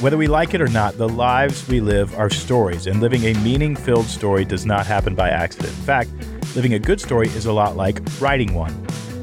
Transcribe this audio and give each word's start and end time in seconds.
Whether 0.00 0.16
we 0.16 0.28
like 0.28 0.54
it 0.54 0.62
or 0.62 0.68
not, 0.68 0.96
the 0.96 1.10
lives 1.10 1.68
we 1.68 1.82
live 1.82 2.18
are 2.18 2.30
stories, 2.30 2.86
and 2.86 3.02
living 3.02 3.22
a 3.24 3.34
meaning 3.40 3.76
filled 3.76 4.06
story 4.06 4.46
does 4.46 4.64
not 4.64 4.86
happen 4.86 5.14
by 5.14 5.28
accident. 5.28 5.74
In 5.74 5.82
fact, 5.82 6.10
living 6.56 6.72
a 6.72 6.78
good 6.78 7.02
story 7.02 7.28
is 7.28 7.44
a 7.44 7.52
lot 7.52 7.76
like 7.76 8.00
writing 8.18 8.54
one. 8.54 8.72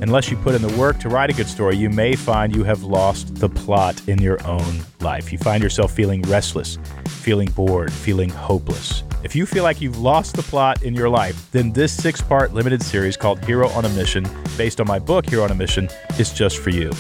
Unless 0.04 0.30
you 0.30 0.38
put 0.38 0.54
in 0.54 0.62
the 0.62 0.78
work 0.78 1.00
to 1.00 1.10
write 1.10 1.32
a 1.32 1.34
good 1.34 1.48
story, 1.48 1.78
you 1.78 1.90
may 1.90 2.16
find 2.16 2.56
you 2.56 2.64
have 2.64 2.84
lost 2.84 3.34
the 3.38 3.50
plot 3.50 4.00
in 4.08 4.22
your 4.22 4.38
own 4.46 4.82
life. 5.00 5.32
You 5.32 5.40
find 5.40 5.64
yourself 5.64 5.92
feeling 5.94 6.22
restless, 6.22 6.78
feeling 7.08 7.50
bored, 7.50 7.92
feeling 7.92 8.30
hopeless. 8.30 9.02
If 9.24 9.36
you 9.36 9.48
feel 9.48 9.64
like 9.64 9.82
you've 9.82 9.98
lost 9.98 10.36
the 10.36 10.44
plot 10.44 10.84
in 10.84 10.94
your 10.94 11.10
life, 11.10 11.50
then 11.52 11.74
this 11.74 11.92
six 11.92 12.22
part 12.22 12.54
limited 12.54 12.84
series 12.84 13.18
called 13.18 13.44
Hero 13.46 13.68
on 13.70 13.86
a 13.86 13.90
Mission, 13.90 14.28
based 14.58 14.80
on 14.80 14.86
my 14.86 15.00
book, 15.00 15.28
Hero 15.28 15.44
on 15.44 15.50
a 15.50 15.56
Mission, 15.56 15.90
is 16.20 16.32
just 16.32 16.60
for 16.60 16.70
you. 16.70 16.92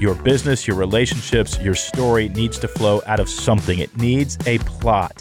Your 0.00 0.14
business, 0.14 0.66
your 0.66 0.78
relationships, 0.78 1.60
your 1.60 1.74
story 1.74 2.30
needs 2.30 2.58
to 2.60 2.68
flow 2.68 3.02
out 3.04 3.20
of 3.20 3.28
something. 3.28 3.80
It 3.80 3.94
needs 3.98 4.38
a 4.46 4.56
plot. 4.60 5.12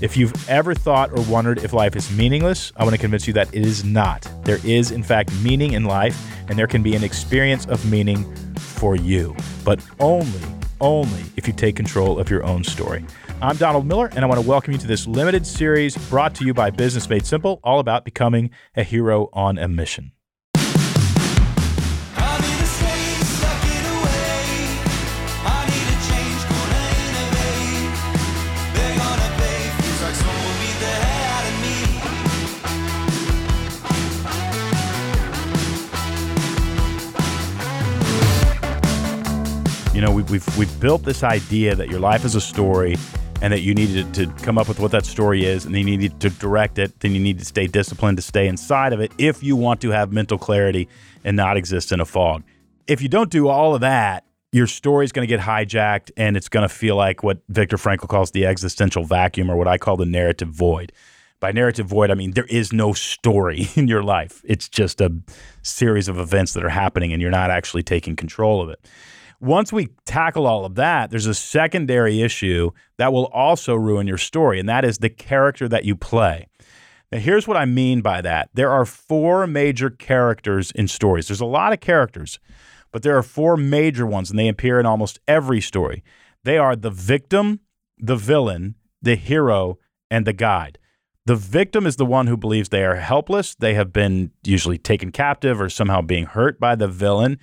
If 0.00 0.16
you've 0.16 0.48
ever 0.48 0.72
thought 0.72 1.10
or 1.10 1.24
wondered 1.24 1.64
if 1.64 1.72
life 1.72 1.96
is 1.96 2.08
meaningless, 2.12 2.72
I 2.76 2.84
want 2.84 2.94
to 2.94 3.00
convince 3.00 3.26
you 3.26 3.32
that 3.32 3.52
it 3.52 3.66
is 3.66 3.82
not. 3.82 4.30
There 4.44 4.60
is, 4.64 4.92
in 4.92 5.02
fact, 5.02 5.32
meaning 5.42 5.72
in 5.72 5.82
life, 5.82 6.16
and 6.48 6.56
there 6.56 6.68
can 6.68 6.80
be 6.80 6.94
an 6.94 7.02
experience 7.02 7.66
of 7.66 7.84
meaning 7.90 8.32
for 8.54 8.94
you, 8.94 9.34
but 9.64 9.84
only, 9.98 10.44
only 10.80 11.24
if 11.36 11.48
you 11.48 11.52
take 11.52 11.74
control 11.74 12.20
of 12.20 12.30
your 12.30 12.44
own 12.44 12.62
story. 12.62 13.04
I'm 13.42 13.56
Donald 13.56 13.84
Miller, 13.84 14.10
and 14.14 14.24
I 14.24 14.28
want 14.28 14.40
to 14.40 14.46
welcome 14.46 14.72
you 14.72 14.78
to 14.78 14.86
this 14.86 15.08
limited 15.08 15.44
series 15.44 15.96
brought 16.08 16.36
to 16.36 16.44
you 16.44 16.54
by 16.54 16.70
Business 16.70 17.10
Made 17.10 17.26
Simple, 17.26 17.58
all 17.64 17.80
about 17.80 18.04
becoming 18.04 18.50
a 18.76 18.84
hero 18.84 19.28
on 19.32 19.58
a 19.58 19.66
mission. 19.66 20.12
You 40.00 40.06
know, 40.06 40.12
we've, 40.12 40.30
we've, 40.30 40.56
we've 40.56 40.80
built 40.80 41.02
this 41.02 41.22
idea 41.22 41.74
that 41.74 41.90
your 41.90 42.00
life 42.00 42.24
is 42.24 42.34
a 42.34 42.40
story 42.40 42.96
and 43.42 43.52
that 43.52 43.60
you 43.60 43.74
needed 43.74 44.14
to 44.14 44.28
come 44.42 44.56
up 44.56 44.66
with 44.66 44.80
what 44.80 44.92
that 44.92 45.04
story 45.04 45.44
is 45.44 45.66
and 45.66 45.74
then 45.74 45.86
you 45.86 45.98
need 45.98 46.18
to 46.20 46.30
direct 46.30 46.78
it. 46.78 46.98
Then 47.00 47.12
you 47.12 47.20
need 47.20 47.38
to 47.38 47.44
stay 47.44 47.66
disciplined 47.66 48.16
to 48.16 48.22
stay 48.22 48.48
inside 48.48 48.94
of 48.94 49.00
it 49.00 49.12
if 49.18 49.42
you 49.42 49.56
want 49.56 49.82
to 49.82 49.90
have 49.90 50.10
mental 50.10 50.38
clarity 50.38 50.88
and 51.22 51.36
not 51.36 51.58
exist 51.58 51.92
in 51.92 52.00
a 52.00 52.06
fog. 52.06 52.44
If 52.86 53.02
you 53.02 53.10
don't 53.10 53.28
do 53.28 53.48
all 53.48 53.74
of 53.74 53.82
that, 53.82 54.24
your 54.52 54.66
story 54.66 55.04
is 55.04 55.12
going 55.12 55.28
to 55.28 55.36
get 55.36 55.44
hijacked 55.44 56.12
and 56.16 56.34
it's 56.34 56.48
going 56.48 56.66
to 56.66 56.74
feel 56.74 56.96
like 56.96 57.22
what 57.22 57.42
Viktor 57.50 57.76
Frankl 57.76 58.08
calls 58.08 58.30
the 58.30 58.46
existential 58.46 59.04
vacuum 59.04 59.50
or 59.50 59.56
what 59.56 59.68
I 59.68 59.76
call 59.76 59.98
the 59.98 60.06
narrative 60.06 60.48
void. 60.48 60.92
By 61.40 61.52
narrative 61.52 61.84
void, 61.84 62.10
I 62.10 62.14
mean 62.14 62.30
there 62.30 62.46
is 62.46 62.72
no 62.72 62.94
story 62.94 63.68
in 63.74 63.86
your 63.86 64.02
life. 64.02 64.40
It's 64.46 64.66
just 64.66 65.02
a 65.02 65.12
series 65.60 66.08
of 66.08 66.18
events 66.18 66.54
that 66.54 66.64
are 66.64 66.70
happening 66.70 67.12
and 67.12 67.20
you're 67.20 67.30
not 67.30 67.50
actually 67.50 67.82
taking 67.82 68.16
control 68.16 68.62
of 68.62 68.70
it. 68.70 68.80
Once 69.40 69.72
we 69.72 69.88
tackle 70.04 70.46
all 70.46 70.66
of 70.66 70.74
that, 70.74 71.10
there's 71.10 71.26
a 71.26 71.34
secondary 71.34 72.20
issue 72.20 72.70
that 72.98 73.12
will 73.12 73.26
also 73.26 73.74
ruin 73.74 74.06
your 74.06 74.18
story, 74.18 74.60
and 74.60 74.68
that 74.68 74.84
is 74.84 74.98
the 74.98 75.08
character 75.08 75.66
that 75.66 75.84
you 75.84 75.96
play. 75.96 76.46
Now, 77.10 77.18
here's 77.18 77.48
what 77.48 77.56
I 77.56 77.64
mean 77.64 78.02
by 78.02 78.20
that 78.20 78.50
there 78.54 78.70
are 78.70 78.84
four 78.84 79.46
major 79.46 79.88
characters 79.90 80.70
in 80.72 80.88
stories. 80.88 81.28
There's 81.28 81.40
a 81.40 81.46
lot 81.46 81.72
of 81.72 81.80
characters, 81.80 82.38
but 82.92 83.02
there 83.02 83.16
are 83.16 83.22
four 83.22 83.56
major 83.56 84.06
ones, 84.06 84.30
and 84.30 84.38
they 84.38 84.48
appear 84.48 84.78
in 84.78 84.86
almost 84.86 85.18
every 85.26 85.60
story. 85.60 86.04
They 86.44 86.58
are 86.58 86.76
the 86.76 86.90
victim, 86.90 87.60
the 87.98 88.16
villain, 88.16 88.74
the 89.00 89.16
hero, 89.16 89.78
and 90.10 90.26
the 90.26 90.32
guide. 90.34 90.78
The 91.26 91.36
victim 91.36 91.86
is 91.86 91.96
the 91.96 92.06
one 92.06 92.26
who 92.26 92.36
believes 92.36 92.68
they 92.68 92.84
are 92.84 92.96
helpless. 92.96 93.54
They 93.54 93.74
have 93.74 93.92
been 93.92 94.32
usually 94.42 94.78
taken 94.78 95.12
captive 95.12 95.60
or 95.60 95.68
somehow 95.68 96.02
being 96.02 96.26
hurt 96.26 96.58
by 96.58 96.74
the 96.74 96.88
villain. 96.88 97.38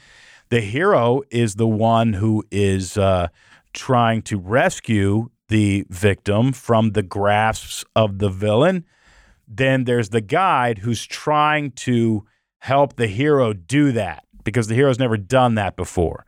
The 0.50 0.62
hero 0.62 1.24
is 1.30 1.56
the 1.56 1.68
one 1.68 2.14
who 2.14 2.44
is 2.52 2.98
uh, 2.98 3.28
trying 3.74 4.22
to 4.24 4.38
rescue 4.38 5.30
the 5.50 5.86
victim 5.90 6.54
from 6.54 6.92
the 6.92 7.04
grasps 7.04 7.84
of 7.96 8.20
the 8.20 8.30
villain. 8.30 8.86
Then 9.48 9.84
there's 9.86 10.10
the 10.10 10.22
guide 10.22 10.80
who's 10.80 11.06
trying 11.06 11.72
to 11.72 12.26
help 12.60 12.96
the 12.96 13.08
hero 13.08 13.54
do 13.54 13.92
that 13.94 14.26
because 14.44 14.68
the 14.68 14.76
hero's 14.76 15.00
never 15.00 15.18
done 15.18 15.56
that 15.56 15.76
before. 15.76 16.26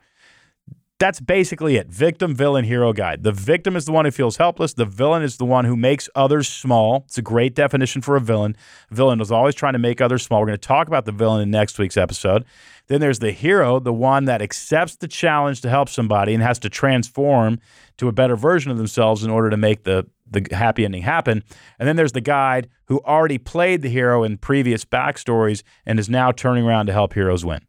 That's 0.99 1.21
basically 1.21 1.77
it. 1.77 1.87
Victim, 1.87 2.35
villain, 2.35 2.65
hero 2.65 2.91
guide. 2.91 3.23
The 3.23 3.31
victim 3.31 3.77
is 3.77 3.85
the 3.85 3.93
one 3.93 4.03
who 4.03 4.11
feels 4.11 4.35
helpless. 4.35 4.73
The 4.73 4.83
villain 4.83 5.23
is 5.23 5.37
the 5.37 5.45
one 5.45 5.63
who 5.63 5.77
makes 5.77 6.09
others 6.13 6.49
small. 6.49 7.05
It's 7.07 7.17
a 7.17 7.21
great 7.21 7.55
definition 7.55 8.01
for 8.01 8.17
a 8.17 8.21
villain. 8.21 8.57
Villain 8.91 9.21
is 9.21 9.31
always 9.31 9.55
trying 9.55 9.73
to 9.73 9.79
make 9.79 10.01
others 10.01 10.23
small. 10.23 10.41
We're 10.41 10.47
going 10.47 10.59
to 10.59 10.67
talk 10.67 10.88
about 10.88 11.05
the 11.05 11.13
villain 11.13 11.41
in 11.41 11.51
next 11.51 11.79
week's 11.79 11.95
episode. 11.95 12.43
Then 12.88 12.99
there's 12.99 13.19
the 13.19 13.31
hero, 13.31 13.79
the 13.79 13.93
one 13.93 14.25
that 14.25 14.41
accepts 14.41 14.97
the 14.97 15.07
challenge 15.07 15.61
to 15.61 15.69
help 15.69 15.88
somebody 15.88 16.33
and 16.33 16.43
has 16.43 16.59
to 16.59 16.69
transform 16.69 17.59
to 17.95 18.09
a 18.09 18.11
better 18.11 18.35
version 18.35 18.69
of 18.69 18.77
themselves 18.77 19.23
in 19.23 19.31
order 19.31 19.49
to 19.49 19.57
make 19.57 19.83
the 19.83 20.05
the 20.31 20.45
happy 20.51 20.85
ending 20.85 21.01
happen. 21.01 21.43
And 21.79 21.88
then 21.88 21.95
there's 21.95 22.11
the 22.11 22.21
guide 22.21 22.69
who 22.85 22.99
already 22.99 23.39
played 23.39 23.81
the 23.81 23.89
hero 23.89 24.23
in 24.23 24.38
previous 24.38 24.85
backstories 24.85 25.63
and 25.88 25.97
is 25.97 26.07
now 26.07 26.31
turning 26.31 26.65
around 26.65 26.85
to 26.85 26.93
help 26.93 27.13
heroes 27.13 27.43
win. 27.43 27.61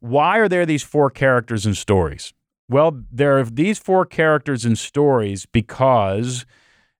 Why 0.00 0.38
are 0.38 0.48
there 0.48 0.64
these 0.64 0.82
four 0.82 1.10
characters 1.10 1.66
and 1.66 1.76
stories? 1.76 2.32
Well, 2.72 3.02
there 3.12 3.38
are 3.38 3.44
these 3.44 3.78
four 3.78 4.06
characters 4.06 4.64
in 4.64 4.76
stories 4.76 5.44
because 5.44 6.46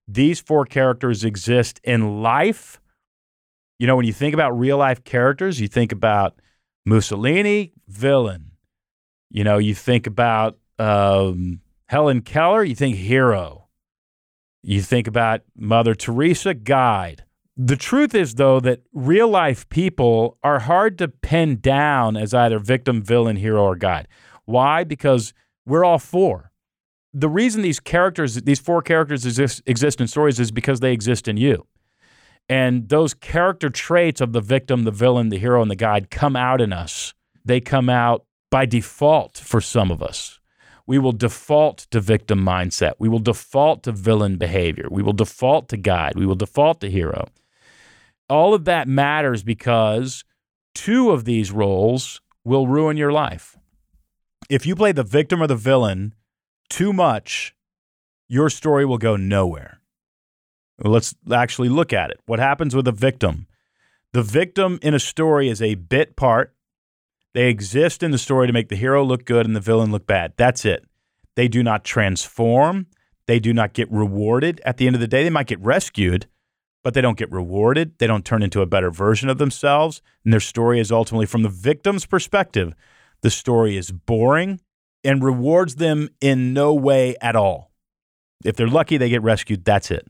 these 0.07 0.39
four 0.39 0.65
characters 0.65 1.23
exist 1.23 1.81
in 1.83 2.21
life. 2.21 2.79
You 3.79 3.87
know, 3.87 3.95
when 3.95 4.05
you 4.05 4.13
think 4.13 4.35
about 4.35 4.51
real 4.51 4.77
life 4.77 5.03
characters, 5.03 5.59
you 5.59 5.67
think 5.67 5.91
about 5.91 6.39
Mussolini, 6.85 7.73
villain. 7.87 8.51
You 9.31 9.43
know, 9.43 9.57
you 9.57 9.73
think 9.73 10.05
about 10.05 10.59
um, 10.77 11.61
Helen 11.87 12.21
Keller, 12.21 12.63
you 12.63 12.75
think 12.75 12.97
hero. 12.97 13.67
You 14.61 14.83
think 14.83 15.07
about 15.07 15.41
Mother 15.57 15.95
Teresa, 15.95 16.53
guide. 16.53 17.23
The 17.57 17.77
truth 17.77 18.13
is, 18.13 18.35
though, 18.35 18.59
that 18.59 18.81
real 18.93 19.27
life 19.27 19.67
people 19.69 20.37
are 20.43 20.59
hard 20.59 20.99
to 20.99 21.07
pin 21.07 21.59
down 21.59 22.15
as 22.15 22.31
either 22.31 22.59
victim, 22.59 23.01
villain, 23.01 23.37
hero, 23.37 23.63
or 23.63 23.75
guide. 23.75 24.07
Why? 24.45 24.83
Because 24.83 25.33
we're 25.65 25.83
all 25.83 25.99
four. 25.99 26.51
The 27.13 27.29
reason 27.29 27.61
these 27.61 27.79
characters, 27.79 28.35
these 28.35 28.59
four 28.59 28.81
characters 28.81 29.25
exist, 29.25 29.61
exist 29.65 30.01
in 30.01 30.07
stories 30.07 30.39
is 30.39 30.51
because 30.51 30.79
they 30.79 30.91
exist 30.91 31.27
in 31.27 31.37
you. 31.37 31.67
And 32.49 32.89
those 32.89 33.13
character 33.13 33.69
traits 33.69 34.19
of 34.19 34.33
the 34.33 34.41
victim, 34.41 34.83
the 34.83 34.91
villain, 34.91 35.29
the 35.29 35.37
hero, 35.37 35.61
and 35.61 35.71
the 35.71 35.75
guide 35.75 36.09
come 36.09 36.35
out 36.35 36.59
in 36.59 36.73
us. 36.73 37.13
They 37.45 37.61
come 37.61 37.89
out 37.89 38.25
by 38.49 38.65
default 38.65 39.37
for 39.37 39.61
some 39.61 39.91
of 39.91 40.01
us. 40.01 40.39
We 40.85 40.99
will 40.99 41.13
default 41.13 41.87
to 41.91 42.01
victim 42.01 42.43
mindset. 42.43 42.93
We 42.99 43.07
will 43.07 43.19
default 43.19 43.83
to 43.83 43.91
villain 43.93 44.37
behavior. 44.37 44.87
We 44.91 45.01
will 45.01 45.13
default 45.13 45.69
to 45.69 45.77
guide. 45.77 46.13
We 46.15 46.25
will 46.25 46.35
default 46.35 46.81
to 46.81 46.91
hero. 46.91 47.27
All 48.27 48.53
of 48.53 48.65
that 48.65 48.87
matters 48.87 49.43
because 49.43 50.25
two 50.75 51.11
of 51.11 51.23
these 51.23 51.51
roles 51.51 52.21
will 52.43 52.67
ruin 52.67 52.97
your 52.97 53.13
life 53.13 53.57
if 54.49 54.65
you 54.65 54.75
play 54.75 54.91
the 54.91 55.03
victim 55.03 55.41
or 55.41 55.47
the 55.47 55.55
villain 55.55 56.13
too 56.69 56.93
much, 56.93 57.55
your 58.27 58.49
story 58.49 58.85
will 58.85 58.97
go 58.97 59.15
nowhere. 59.15 59.79
Let's 60.79 61.15
actually 61.31 61.69
look 61.69 61.93
at 61.93 62.09
it. 62.09 62.19
What 62.25 62.39
happens 62.39 62.75
with 62.75 62.87
a 62.87 62.91
victim? 62.91 63.47
The 64.11 64.23
victim 64.23 64.79
in 64.81 64.93
a 64.93 64.99
story 64.99 65.49
is 65.49 65.61
a 65.61 65.75
bit 65.75 66.15
part. 66.15 66.55
They 67.33 67.47
exist 67.49 68.03
in 68.03 68.11
the 68.11 68.17
story 68.17 68.47
to 68.47 68.53
make 68.53 68.69
the 68.69 68.75
hero 68.75 69.03
look 69.03 69.25
good 69.25 69.45
and 69.45 69.55
the 69.55 69.59
villain 69.59 69.91
look 69.91 70.05
bad. 70.05 70.33
That's 70.37 70.65
it. 70.65 70.85
They 71.35 71.47
do 71.47 71.63
not 71.63 71.83
transform. 71.83 72.87
They 73.25 73.39
do 73.39 73.53
not 73.53 73.73
get 73.73 73.91
rewarded. 73.91 74.61
At 74.65 74.77
the 74.77 74.87
end 74.87 74.95
of 74.95 74.99
the 74.99 75.07
day, 75.07 75.23
they 75.23 75.29
might 75.29 75.47
get 75.47 75.59
rescued, 75.59 76.27
but 76.83 76.93
they 76.93 77.01
don't 77.01 77.17
get 77.17 77.31
rewarded. 77.31 77.97
They 77.97 78.07
don't 78.07 78.25
turn 78.25 78.43
into 78.43 78.61
a 78.61 78.67
better 78.67 78.91
version 78.91 79.29
of 79.29 79.37
themselves. 79.39 80.01
And 80.23 80.33
their 80.33 80.39
story 80.39 80.79
is 80.79 80.91
ultimately 80.91 81.25
from 81.25 81.43
the 81.43 81.49
victim's 81.49 82.05
perspective 82.05 82.73
the 83.23 83.31
story 83.31 83.75
is 83.77 83.89
boring 83.91 84.59
and 85.03 85.23
rewards 85.23 85.75
them 85.75 86.09
in 86.21 86.53
no 86.53 86.73
way 86.73 87.15
at 87.21 87.35
all. 87.35 87.71
If 88.45 88.55
they're 88.55 88.67
lucky, 88.67 88.97
they 88.97 89.09
get 89.09 89.23
rescued. 89.23 89.65
That's 89.65 89.89
it. 89.89 90.05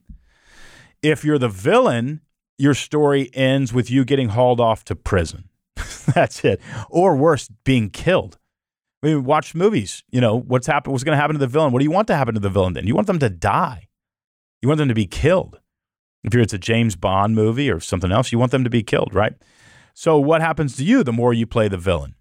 If 1.02 1.24
you're 1.24 1.38
the 1.38 1.48
villain, 1.48 2.22
your 2.58 2.74
story 2.74 3.30
ends 3.34 3.72
with 3.72 3.90
you 3.92 4.04
getting 4.04 4.30
hauled 4.30 4.60
off 4.60 4.84
to 4.86 4.96
prison. 4.96 5.50
That's 6.14 6.44
it. 6.44 6.60
Or 6.90 7.16
worse, 7.16 7.50
being 7.64 7.90
killed. 7.90 8.40
I 9.04 9.08
mean, 9.08 9.24
watch 9.24 9.54
movies. 9.54 10.04
You 10.10 10.22
know, 10.22 10.40
what's 10.40 10.68
happen 10.68 10.92
what's 10.92 11.04
gonna 11.04 11.18
happen 11.18 11.36
to 11.36 11.40
the 11.40 11.48
villain? 11.48 11.72
What 11.72 11.80
do 11.80 11.86
you 11.86 11.92
want 11.92 12.08
to 12.08 12.16
happen 12.16 12.34
to 12.34 12.40
the 12.40 12.50
villain 12.50 12.74
then? 12.74 12.88
You 12.88 12.96
want 12.96 13.08
them 13.08 13.20
to 13.20 13.30
die. 13.30 13.90
You 14.62 14.70
want 14.70 14.80
them 14.80 14.88
to 14.88 14.96
be 14.96 15.06
killed. 15.06 15.60
If 16.24 16.34
it's 16.34 16.54
a 16.54 16.58
James 16.58 16.96
Bond 16.96 17.36
movie 17.36 17.70
or 17.70 17.80
something 17.80 18.12
else, 18.12 18.32
you 18.32 18.40
want 18.40 18.52
them 18.52 18.64
to 18.64 18.70
be 18.70 18.82
killed, 18.82 19.14
right? 19.14 19.34
So 19.94 20.18
what 20.18 20.42
happens 20.42 20.78
to 20.78 20.86
you 20.86 21.04
the 21.04 21.12
more 21.12 21.34
you 21.34 21.46
play 21.46 21.68
the 21.68 21.78
villain? 21.78 22.16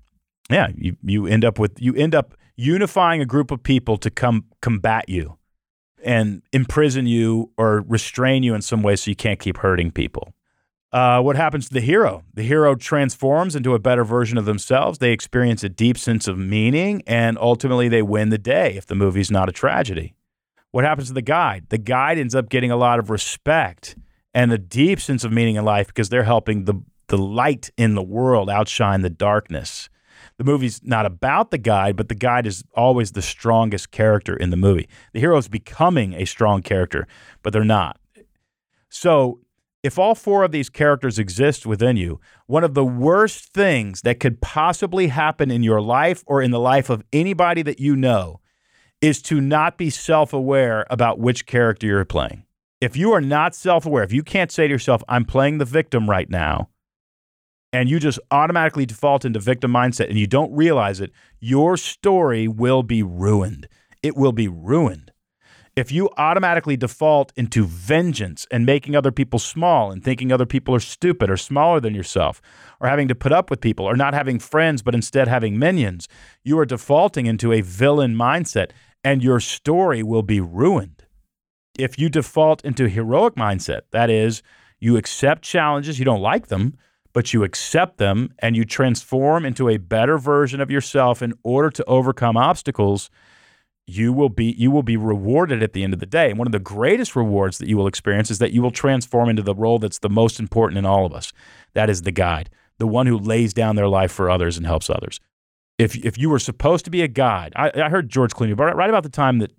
Yeah, 0.51 0.69
you, 0.77 0.97
you 1.03 1.27
end 1.27 1.45
up 1.45 1.59
with 1.59 1.81
you 1.81 1.95
end 1.95 2.15
up 2.15 2.35
unifying 2.57 3.21
a 3.21 3.27
group 3.27 3.51
of 3.51 3.63
people 3.63 3.97
to 3.99 4.11
come 4.11 4.45
combat 4.61 5.09
you. 5.09 5.39
and 6.05 6.43
imprison 6.53 7.07
you 7.07 7.51
or 7.57 7.85
restrain 7.89 8.43
you 8.43 8.55
in 8.55 8.63
some 8.63 8.83
way 8.83 8.97
so 8.97 9.11
you 9.11 9.17
can't 9.17 9.39
keep 9.41 9.59
hurting 9.59 9.91
people. 9.91 10.35
Uh, 10.93 11.23
what 11.23 11.37
happens 11.37 11.69
to 11.69 11.75
the 11.75 11.81
hero? 11.81 12.23
The 12.35 12.43
hero 12.43 12.75
transforms 12.75 13.57
into 13.57 13.75
a 13.75 13.79
better 13.79 14.05
version 14.05 14.37
of 14.37 14.45
themselves. 14.45 14.99
They 14.99 15.13
experience 15.13 15.65
a 15.65 15.71
deep 15.71 15.97
sense 15.97 16.29
of 16.29 16.37
meaning, 16.37 17.03
and 17.07 17.39
ultimately 17.39 17.89
they 17.89 18.03
win 18.03 18.29
the 18.29 18.37
day 18.37 18.75
if 18.77 18.87
the 18.87 18.95
movie's 18.95 19.31
not 19.31 19.49
a 19.49 19.53
tragedy. 19.53 20.15
What 20.71 20.85
happens 20.85 21.09
to 21.09 21.15
the 21.15 21.23
guide? 21.23 21.67
The 21.71 21.79
guide 21.79 22.19
ends 22.19 22.35
up 22.35 22.51
getting 22.51 22.71
a 22.71 22.77
lot 22.77 22.99
of 22.99 23.09
respect 23.09 23.97
and 24.35 24.53
a 24.53 24.59
deep 24.59 25.01
sense 25.01 25.25
of 25.25 25.33
meaning 25.33 25.57
in 25.57 25.65
life 25.65 25.87
because 25.87 26.09
they're 26.11 26.25
helping 26.25 26.65
the, 26.65 26.75
the 27.09 27.19
light 27.19 27.71
in 27.79 27.95
the 27.95 28.03
world 28.03 28.51
outshine 28.51 29.01
the 29.03 29.11
darkness. 29.11 29.89
The 30.43 30.51
movie's 30.51 30.81
not 30.83 31.07
about 31.07 31.53
the 31.53 31.59
guide, 31.59 31.95
but 31.95 32.09
the 32.09 32.17
guide 32.17 32.49
is 32.49 32.65
always 32.75 33.13
the 33.13 33.23
strongest 33.23 33.93
character 33.93 34.35
in 34.35 34.51
the 34.51 34.57
movie. 34.57 34.89
The 35.13 35.21
hero 35.21 35.37
is 35.37 35.47
becoming 35.47 36.15
a 36.15 36.25
strong 36.25 36.63
character, 36.63 37.07
but 37.45 37.53
they're 37.53 37.63
not. 37.63 38.01
So 38.89 39.39
if 39.85 40.01
all 40.01 40.17
four 40.17 40.43
of 40.43 40.51
these 40.51 40.69
characters 40.69 41.17
exist 41.17 41.65
within 41.65 41.97
you, 41.97 42.19
one 42.47 42.65
of 42.65 42.75
the 42.75 42.85
worst 42.85 43.53
things 43.53 44.03
that 44.03 44.19
could 44.19 44.41
possibly 44.41 45.07
happen 45.07 45.53
in 45.53 45.63
your 45.63 45.81
life 45.81 46.25
or 46.27 46.43
in 46.43 46.51
the 46.51 46.59
life 46.59 46.91
of 46.91 47.05
anybody 47.13 47.63
that 47.63 47.79
you 47.79 47.95
know 47.95 48.41
is 49.01 49.23
to 49.23 49.41
not 49.41 49.79
be 49.79 49.91
self 49.91 50.33
aware 50.33 50.85
about 50.91 51.21
which 51.21 51.47
character 51.47 51.87
you're 51.87 52.05
playing. 52.05 52.43
If 52.81 52.97
you 52.97 53.13
are 53.13 53.21
not 53.21 53.55
self 53.55 53.87
aware, 53.87 54.03
if 54.03 54.13
you 54.13 54.25
can't 54.25 54.51
say 54.51 54.67
to 54.67 54.73
yourself, 54.73 55.05
I'm 55.09 55.25
playing 55.25 55.59
the 55.59 55.65
victim 55.65 56.11
right 56.11 56.29
now, 56.29 56.71
and 57.73 57.89
you 57.89 57.99
just 57.99 58.19
automatically 58.31 58.87
default 58.87 59.25
into 59.25 59.41
victim 59.41 59.73
mindset 59.73 60.09
and 60.09 60.19
you 60.19 60.27
don't 60.27 60.53
realize 60.53 61.01
it, 61.01 61.11
your 61.41 61.77
story 61.77 62.47
will 62.49 62.83
be 62.83 63.03
ruined. 63.03 63.69
It 64.03 64.17
will 64.17 64.33
be 64.33 64.49
ruined 64.49 65.13
if 65.75 65.91
you 65.91 66.11
automatically 66.19 66.77
default 66.77 67.33
into 67.35 67.65
vengeance 67.65 68.47
and 68.51 68.67
making 68.67 68.95
other 68.95 69.11
people 69.11 69.39
small 69.39 69.91
and 69.91 70.05
thinking 70.05 70.31
other 70.31 70.45
people 70.45 70.75
are 70.75 70.81
stupid 70.81 71.31
or 71.31 71.37
smaller 71.37 71.81
than 71.81 71.95
yourself 71.95 72.43
or 72.81 72.89
having 72.89 73.09
to 73.09 73.15
put 73.15 73.33
up 73.33 73.49
with 73.49 73.61
people 73.61 73.87
or 73.87 73.97
not 73.97 74.13
having 74.13 74.39
friends 74.39 74.83
but 74.83 74.95
instead 74.95 75.29
having 75.29 75.59
minions, 75.59 76.09
you 76.45 76.59
are 76.59 76.67
defaulting 76.67 77.27
into 77.27 77.53
a 77.53 77.63
villain 77.63 78.15
mindset 78.15 78.71
and 79.03 79.23
your 79.23 79.41
story 79.41 80.03
will 80.03 80.23
be 80.23 80.41
ruined. 80.41 81.05
If 81.79 81.99
you 81.99 82.11
default 82.11 82.63
into 82.65 82.89
heroic 82.89 83.35
mindset, 83.35 83.83
that 83.93 84.11
is, 84.11 84.43
you 84.79 84.99
accept 84.99 85.43
challenges, 85.43 85.99
you 85.99 86.05
don't 86.05 86.21
like 86.21 86.49
them, 86.49 86.77
but 87.13 87.33
you 87.33 87.45
accept 87.45 87.99
them 87.99 88.35
and 88.39 88.57
you 88.57 88.65
transform 88.65 89.45
into 89.45 89.69
a 89.69 89.77
better 89.77 90.19
version 90.19 90.61
of 90.61 90.71
yourself 90.71 91.23
in 91.23 91.35
order 91.43 91.71
to 91.71 91.85
overcome 91.85 92.37
obstacles 92.37 93.11
you 93.87 94.13
will 94.13 94.29
be 94.29 94.55
you 94.59 94.71
will 94.71 94.83
be 94.83 94.97
rewarded 94.97 95.63
at 95.63 95.73
the 95.73 95.83
end 95.83 95.93
of 95.93 96.01
the 96.01 96.07
day. 96.07 96.31
And 96.31 96.39
one 96.39 96.47
of 96.47 96.53
the 96.53 96.59
greatest 96.59 97.17
rewards 97.17 97.59
that 97.59 97.69
you 97.69 97.77
will 97.77 97.87
experience 97.87 98.31
is 98.31 98.39
that 98.39 98.53
you 98.53 98.63
will 98.63 98.71
transform 98.71 99.29
into 99.29 99.43
the 99.43 99.55
role 99.55 99.79
that's 99.79 99.99
the 99.99 100.09
most 100.09 100.39
important 100.39 100.79
in 100.79 100.87
all 100.87 101.05
of 101.05 101.13
us. 101.13 101.33
That 101.75 101.91
is 101.91 102.03
the 102.03 102.13
guide, 102.13 102.51
the 102.79 102.87
one 102.87 103.07
who 103.07 103.19
lays 103.19 103.53
down 103.53 103.77
their 103.77 103.89
life 103.89 104.13
for 104.13 104.31
others 104.31 104.57
and 104.57 104.67
helps 104.67 104.89
others. 104.89 105.19
If 105.79 105.97
if 106.05 106.17
you 106.17 106.31
were 106.31 106.39
supposed 106.39 106.85
to 106.85 106.91
be 106.91 107.03
a 107.03 107.09
guide, 107.09 107.53
I, 107.57 107.73
I 107.75 107.89
heard 107.89 108.09
George 108.09 108.33
Clooney, 108.33 108.57
but 108.57 108.77
right 108.77 108.91
about 108.91 109.03
the 109.03 109.09
time 109.09 109.39
that 109.39 109.53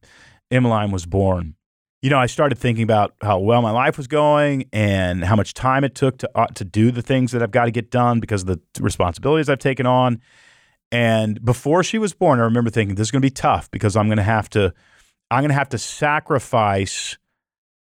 Emmeline 0.51 0.91
was 0.91 1.05
born, 1.05 1.55
you 2.03 2.09
know, 2.09 2.19
I 2.19 2.25
started 2.25 2.57
thinking 2.57 2.83
about 2.83 3.15
how 3.21 3.39
well 3.39 3.61
my 3.61 3.71
life 3.71 3.95
was 3.95 4.07
going 4.07 4.67
and 4.73 5.23
how 5.23 5.37
much 5.37 5.53
time 5.53 5.85
it 5.85 5.95
took 5.95 6.17
to 6.17 6.29
uh, 6.35 6.47
to 6.47 6.65
do 6.65 6.91
the 6.91 7.01
things 7.01 7.31
that 7.31 7.41
I've 7.41 7.51
got 7.51 7.65
to 7.65 7.71
get 7.71 7.89
done 7.89 8.19
because 8.19 8.41
of 8.41 8.47
the 8.47 8.59
responsibilities 8.81 9.47
I've 9.47 9.59
taken 9.59 9.85
on. 9.85 10.19
And 10.91 11.43
before 11.43 11.81
she 11.81 11.97
was 11.97 12.13
born, 12.13 12.39
I 12.39 12.43
remember 12.43 12.69
thinking 12.69 12.95
this 12.95 13.07
is 13.07 13.11
going 13.11 13.21
to 13.21 13.25
be 13.25 13.31
tough 13.31 13.71
because 13.71 13.95
I'm 13.95 14.07
going 14.07 14.17
to 14.17 14.23
have 14.23 14.49
to 14.49 14.73
I'm 15.31 15.43
going 15.43 15.49
to 15.49 15.55
have 15.55 15.69
to 15.69 15.77
sacrifice 15.77 17.17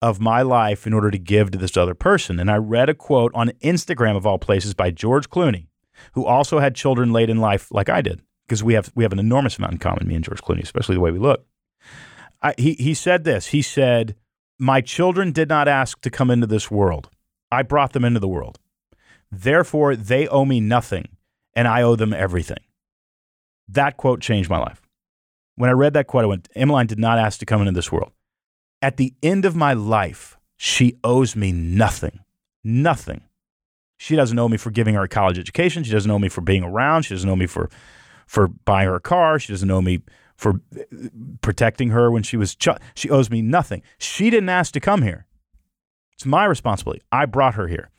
of 0.02 0.20
my 0.20 0.43
life 0.43 0.87
in 0.87 0.93
order 0.93 1.11
to 1.11 1.19
give 1.19 1.50
to 1.52 1.58
this 1.58 1.75
other 1.78 1.94
person. 1.94 2.38
And 2.38 2.50
I 2.50 2.56
read 2.56 2.90
a 2.90 2.94
quote 2.94 3.32
on 3.34 3.49
Instagram 3.62 4.17
of 4.19 4.26
all 4.26 4.38
places 4.38 4.75
by 4.75 4.90
George 4.90 5.31
Clooney, 5.31 5.69
who 6.12 6.26
also 6.26 6.58
had 6.58 6.75
children 6.75 7.11
late 7.11 7.31
in 7.31 7.38
life 7.38 7.72
like 7.72 7.88
I 7.88 8.02
did, 8.02 8.20
because 8.46 8.62
we 8.62 8.75
have 8.75 8.93
we 8.94 9.02
have 9.02 9.14
an 9.14 9.19
enormous 9.19 9.56
amount 9.56 9.72
in 9.72 9.78
common, 9.78 10.06
me 10.06 10.14
and 10.14 10.25
George 10.25 10.43
Clooney, 10.43 10.62
especially 10.62 10.94
the 10.94 11.00
way 11.00 11.11
we 11.11 11.19
look. 11.19 11.46
I, 12.43 12.55
he 12.57 12.75
he 12.75 12.95
said 12.95 13.25
this. 13.25 13.49
He 13.49 13.63
said, 13.63 14.17
"My 14.59 14.81
children 14.81 15.33
did 15.33 15.49
not 15.49 15.69
ask 15.69 16.01
to 16.03 16.11
come 16.11 16.31
into 16.31 16.47
this 16.47 16.71
world. 16.71 17.11
I 17.51 17.63
brought 17.63 17.93
them 17.93 18.05
into 18.05 18.21
the 18.21 18.29
world. 18.29 18.59
Therefore, 19.31 19.97
they 19.97 20.27
owe 20.29 20.45
me 20.45 20.61
nothing, 20.61 21.09
and 21.55 21.69
I 21.69 21.83
owe 21.83 21.97
them 21.97 22.13
everything." 22.13 22.59
That 23.69 23.97
quote 23.97 24.21
changed 24.21 24.51
my 24.51 24.59
life. 24.59 24.83
When 25.55 25.71
I 25.71 25.75
read 25.75 25.93
that 25.93 26.07
quote, 26.07 26.25
I 26.25 26.29
went, 26.29 26.49
Emmeline 26.55 26.87
did 26.87 26.99
not 26.99 27.19
ask 27.19 27.39
to 27.41 27.47
come 27.47 27.61
into 27.61 27.73
this 27.73 27.93
world. 27.93 28.13
At 28.83 28.97
the 28.97 29.15
end 29.23 29.45
of 29.45 29.55
my 29.55 29.75
life, 29.75 30.39
she 30.57 30.97
owes 31.05 31.37
me 31.37 31.53
nothing. 31.53 32.21
Nothing. 32.65 33.23
She 33.99 34.17
doesn't 34.17 34.39
owe 34.39 34.49
me 34.49 34.57
for 34.57 34.71
giving 34.71 34.95
her 34.95 35.03
a 35.03 35.09
college 35.09 35.39
education. 35.39 35.85
She 35.85 35.93
doesn't 35.93 36.11
owe 36.11 36.19
me 36.19 36.31
for 36.31 36.41
being 36.41 36.65
around. 36.65 37.03
She 37.03 37.15
doesn't 37.15 37.29
owe 37.29 37.37
me 37.37 37.47
for, 37.47 37.69
for 38.27 38.49
buying 38.49 38.89
her 38.89 38.95
a 38.95 39.01
car. 39.01 39.39
She 39.39 39.53
doesn't 39.53 39.71
owe 39.71 39.83
me 39.83 40.01
for 40.41 40.61
protecting 41.43 41.91
her 41.91 42.11
when 42.11 42.23
she 42.23 42.37
was. 42.37 42.55
Ch- 42.55 42.69
she 42.95 43.11
owes 43.11 43.31
me 43.31 43.43
nothing. 43.43 43.83
She 43.99 44.31
didn't 44.31 44.49
ask 44.49 44.73
to 44.73 44.81
come 44.81 45.03
here. 45.03 45.27
It's 46.15 46.27
my 46.27 46.45
responsibility. 46.45 47.03
I 47.13 47.27
brought 47.27 47.55
her 47.55 47.69
here. 47.69 47.91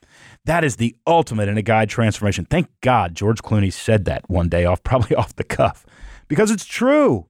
That 0.45 0.63
is 0.63 0.77
the 0.77 0.95
ultimate 1.05 1.49
in 1.49 1.57
a 1.57 1.61
guide 1.61 1.89
transformation. 1.89 2.45
Thank 2.45 2.67
God 2.81 3.15
George 3.15 3.41
Clooney 3.41 3.71
said 3.71 4.05
that 4.05 4.27
one 4.29 4.49
day 4.49 4.65
off, 4.65 4.83
probably 4.83 5.15
off 5.15 5.35
the 5.35 5.43
cuff, 5.43 5.85
because 6.27 6.51
it's 6.51 6.65
true. 6.65 7.27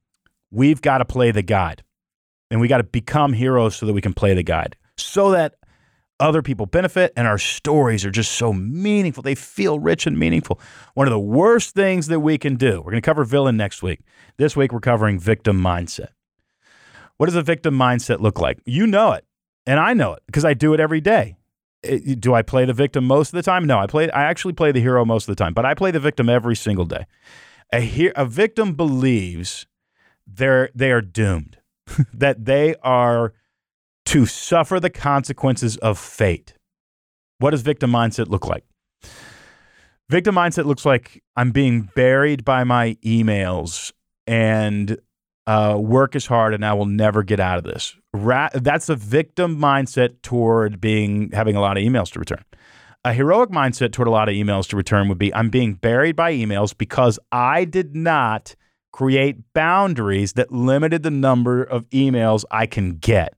We've 0.50 0.82
got 0.82 0.98
to 0.98 1.04
play 1.04 1.30
the 1.30 1.42
guide 1.42 1.82
and 2.50 2.60
we 2.60 2.68
got 2.68 2.78
to 2.78 2.84
become 2.84 3.32
heroes 3.32 3.76
so 3.76 3.86
that 3.86 3.92
we 3.94 4.02
can 4.02 4.12
play 4.12 4.34
the 4.34 4.42
guide 4.42 4.76
so 4.96 5.30
that 5.32 5.54
other 6.22 6.40
people 6.40 6.66
benefit 6.66 7.12
and 7.16 7.26
our 7.26 7.36
stories 7.36 8.04
are 8.04 8.10
just 8.10 8.32
so 8.32 8.52
meaningful. 8.52 9.22
They 9.22 9.34
feel 9.34 9.78
rich 9.78 10.06
and 10.06 10.18
meaningful. 10.18 10.60
One 10.94 11.06
of 11.06 11.10
the 11.10 11.18
worst 11.18 11.74
things 11.74 12.06
that 12.06 12.20
we 12.20 12.38
can 12.38 12.56
do, 12.56 12.78
we're 12.78 12.92
going 12.92 13.02
to 13.02 13.06
cover 13.06 13.24
villain 13.24 13.56
next 13.56 13.82
week. 13.82 14.00
This 14.38 14.56
week, 14.56 14.72
we're 14.72 14.80
covering 14.80 15.18
victim 15.18 15.60
mindset. 15.60 16.10
What 17.16 17.26
does 17.26 17.34
a 17.34 17.42
victim 17.42 17.74
mindset 17.74 18.20
look 18.20 18.40
like? 18.40 18.60
You 18.64 18.86
know 18.86 19.12
it, 19.12 19.24
and 19.66 19.78
I 19.78 19.92
know 19.94 20.12
it 20.14 20.22
because 20.26 20.44
I 20.44 20.54
do 20.54 20.72
it 20.74 20.80
every 20.80 21.00
day 21.00 21.36
eh, 21.84 21.98
it, 22.04 22.20
do 22.20 22.32
I 22.34 22.42
play 22.42 22.64
the 22.64 22.72
victim 22.72 23.04
most 23.04 23.28
of 23.28 23.36
the 23.36 23.42
time? 23.42 23.66
No, 23.66 23.78
I 23.78 23.86
play. 23.86 24.10
I 24.10 24.22
actually 24.22 24.54
play 24.54 24.72
the 24.72 24.80
hero 24.80 25.04
most 25.04 25.28
of 25.28 25.36
the 25.36 25.44
time, 25.44 25.54
but 25.54 25.66
I 25.66 25.74
play 25.74 25.90
the 25.90 26.00
victim 26.00 26.28
every 26.28 26.56
single 26.56 26.84
day. 26.84 27.04
A, 27.72 27.80
he- 27.80 28.12
a 28.16 28.24
victim 28.24 28.74
believes 28.74 29.66
they're 30.26 30.70
they 30.74 30.90
are 30.92 31.02
doomed, 31.02 31.58
that 32.14 32.44
they 32.44 32.76
are 32.82 33.34
to 34.06 34.26
suffer 34.26 34.80
the 34.80 34.90
consequences 34.90 35.76
of 35.78 35.98
fate. 35.98 36.54
What 37.38 37.50
does 37.50 37.62
victim 37.62 37.90
mindset 37.90 38.28
look 38.28 38.46
like? 38.46 38.64
Victim 40.08 40.34
mindset 40.34 40.66
looks 40.66 40.84
like 40.84 41.22
I'm 41.36 41.52
being 41.52 41.88
buried 41.94 42.44
by 42.44 42.64
my 42.64 42.96
emails 43.04 43.92
and 44.26 44.98
uh, 45.46 45.76
work 45.78 46.14
is 46.14 46.26
hard 46.26 46.54
and 46.54 46.64
I 46.64 46.74
will 46.74 46.86
never 46.86 47.22
get 47.22 47.40
out 47.40 47.58
of 47.58 47.64
this. 47.64 47.96
Ra- 48.12 48.50
that's 48.52 48.88
a 48.88 48.96
victim 48.96 49.58
mindset 49.58 50.22
toward 50.22 50.80
being 50.80 51.30
having 51.32 51.56
a 51.56 51.60
lot 51.60 51.76
of 51.76 51.82
emails 51.82 52.10
to 52.12 52.18
return. 52.18 52.44
A 53.04 53.12
heroic 53.12 53.50
mindset 53.50 53.92
toward 53.92 54.06
a 54.06 54.12
lot 54.12 54.28
of 54.28 54.34
emails 54.34 54.68
to 54.68 54.76
return 54.76 55.08
would 55.08 55.18
be 55.18 55.34
I'm 55.34 55.50
being 55.50 55.74
buried 55.74 56.14
by 56.14 56.32
emails 56.32 56.76
because 56.76 57.18
I 57.32 57.64
did 57.64 57.96
not 57.96 58.54
create 58.92 59.38
boundaries 59.54 60.34
that 60.34 60.52
limited 60.52 61.02
the 61.02 61.10
number 61.10 61.62
of 61.62 61.88
emails 61.90 62.44
I 62.50 62.66
can 62.66 62.98
get. 62.98 63.34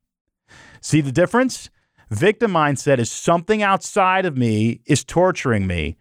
See 0.84 1.00
the 1.00 1.12
difference? 1.12 1.70
Victim 2.10 2.52
mindset 2.52 2.98
is 2.98 3.10
something 3.10 3.62
outside 3.62 4.26
of 4.26 4.36
me 4.36 4.82
is 4.86 5.02
torturing 5.02 5.66
me 5.66 5.96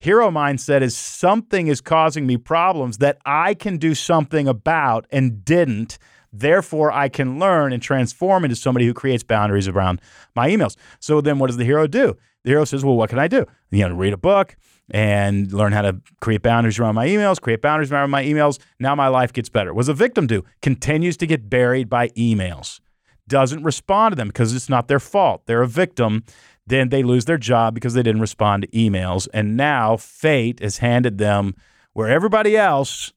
Hero 0.00 0.30
mindset 0.30 0.80
is 0.80 0.96
something 0.96 1.66
is 1.66 1.82
causing 1.82 2.26
me 2.26 2.38
problems 2.38 2.98
that 2.98 3.18
I 3.26 3.52
can 3.52 3.76
do 3.76 3.94
something 3.94 4.48
about 4.48 5.06
and 5.10 5.44
didn't. 5.44 5.98
Therefore, 6.32 6.90
I 6.90 7.10
can 7.10 7.38
learn 7.38 7.74
and 7.74 7.82
transform 7.82 8.44
into 8.44 8.56
somebody 8.56 8.86
who 8.86 8.94
creates 8.94 9.22
boundaries 9.22 9.68
around 9.68 10.00
my 10.34 10.48
emails. 10.48 10.76
So 11.00 11.20
then 11.20 11.38
what 11.38 11.48
does 11.48 11.58
the 11.58 11.66
hero 11.66 11.86
do? 11.86 12.16
The 12.44 12.50
hero 12.50 12.64
says, 12.64 12.82
Well, 12.82 12.96
what 12.96 13.10
can 13.10 13.18
I 13.18 13.28
do? 13.28 13.44
You 13.70 13.86
know, 13.86 13.94
read 13.94 14.14
a 14.14 14.16
book 14.16 14.56
and 14.90 15.52
learn 15.52 15.72
how 15.72 15.82
to 15.82 16.00
create 16.22 16.40
boundaries 16.40 16.78
around 16.78 16.94
my 16.94 17.06
emails, 17.06 17.38
create 17.38 17.60
boundaries 17.60 17.92
around 17.92 18.08
my 18.08 18.24
emails. 18.24 18.58
Now 18.78 18.94
my 18.94 19.08
life 19.08 19.34
gets 19.34 19.50
better. 19.50 19.74
What 19.74 19.82
does 19.82 19.90
a 19.90 19.94
victim 19.94 20.26
do? 20.26 20.44
Continues 20.62 21.18
to 21.18 21.26
get 21.26 21.50
buried 21.50 21.90
by 21.90 22.08
emails, 22.10 22.80
doesn't 23.30 23.62
respond 23.62 24.12
to 24.12 24.16
them 24.16 24.28
because 24.28 24.54
it's 24.54 24.68
not 24.68 24.88
their 24.88 25.00
fault. 25.00 25.46
They're 25.46 25.62
a 25.62 25.66
victim 25.66 26.24
then 26.70 26.88
they 26.88 27.02
lose 27.02 27.24
their 27.24 27.36
job 27.36 27.74
because 27.74 27.94
they 27.94 28.02
didn't 28.02 28.20
respond 28.20 28.62
to 28.62 28.68
emails. 28.68 29.28
And 29.34 29.56
now 29.56 29.96
fate 29.96 30.60
has 30.60 30.78
handed 30.78 31.18
them 31.18 31.56
where 31.92 32.08
everybody 32.08 32.56
else 32.56 33.12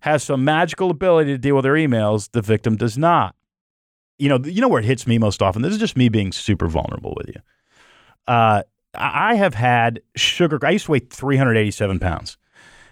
has 0.00 0.22
some 0.22 0.44
magical 0.44 0.90
ability 0.90 1.32
to 1.32 1.38
deal 1.38 1.56
with 1.56 1.64
their 1.64 1.74
emails, 1.74 2.30
the 2.32 2.42
victim 2.42 2.76
does 2.76 2.96
not. 2.96 3.34
You 4.18 4.28
know, 4.28 4.38
you 4.44 4.60
know 4.60 4.68
where 4.68 4.80
it 4.80 4.84
hits 4.84 5.06
me 5.06 5.18
most 5.18 5.40
often. 5.42 5.62
This 5.62 5.72
is 5.72 5.78
just 5.78 5.96
me 5.96 6.10
being 6.10 6.30
super 6.30 6.68
vulnerable 6.68 7.14
with 7.16 7.28
you. 7.28 7.40
Uh, 8.26 8.62
I 8.94 9.34
have 9.34 9.54
had 9.54 10.02
sugar. 10.14 10.58
I 10.62 10.70
used 10.70 10.86
to 10.86 10.92
weigh 10.92 10.98
387 10.98 11.98
pounds, 12.00 12.36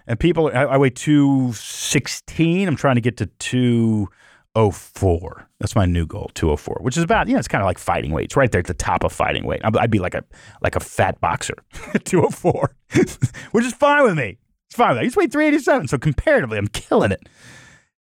and 0.07 0.19
people. 0.19 0.47
I, 0.47 0.63
I 0.63 0.77
weigh 0.77 0.89
216. 0.89 2.67
I'm 2.67 2.75
trying 2.75 2.95
to 2.95 3.01
get 3.01 3.17
to 3.17 3.27
two 3.27 4.09
204. 4.55 5.47
That's 5.59 5.75
my 5.75 5.85
new 5.85 6.05
goal, 6.05 6.31
204, 6.33 6.79
which 6.81 6.97
is 6.97 7.03
about, 7.03 7.27
you 7.27 7.33
know, 7.33 7.39
it's 7.39 7.47
kind 7.47 7.61
of 7.61 7.65
like 7.65 7.77
fighting 7.77 8.11
weight. 8.11 8.25
It's 8.25 8.35
right 8.35 8.51
there 8.51 8.59
at 8.59 8.67
the 8.67 8.73
top 8.73 9.03
of 9.03 9.11
fighting 9.11 9.45
weight. 9.45 9.61
I'd 9.63 9.91
be 9.91 9.99
like 9.99 10.15
a 10.15 10.23
like 10.61 10.75
a 10.75 10.79
fat 10.79 11.19
boxer, 11.21 11.55
204, 12.03 12.71
which 13.51 13.65
is 13.65 13.73
fine 13.73 14.03
with 14.03 14.15
me. 14.15 14.37
It's 14.67 14.75
fine 14.75 14.89
with 14.89 14.99
me. 14.99 15.05
I 15.05 15.09
to 15.09 15.19
weigh 15.19 15.27
387, 15.27 15.87
so 15.87 15.97
comparatively, 15.97 16.57
I'm 16.57 16.67
killing 16.67 17.11
it. 17.11 17.27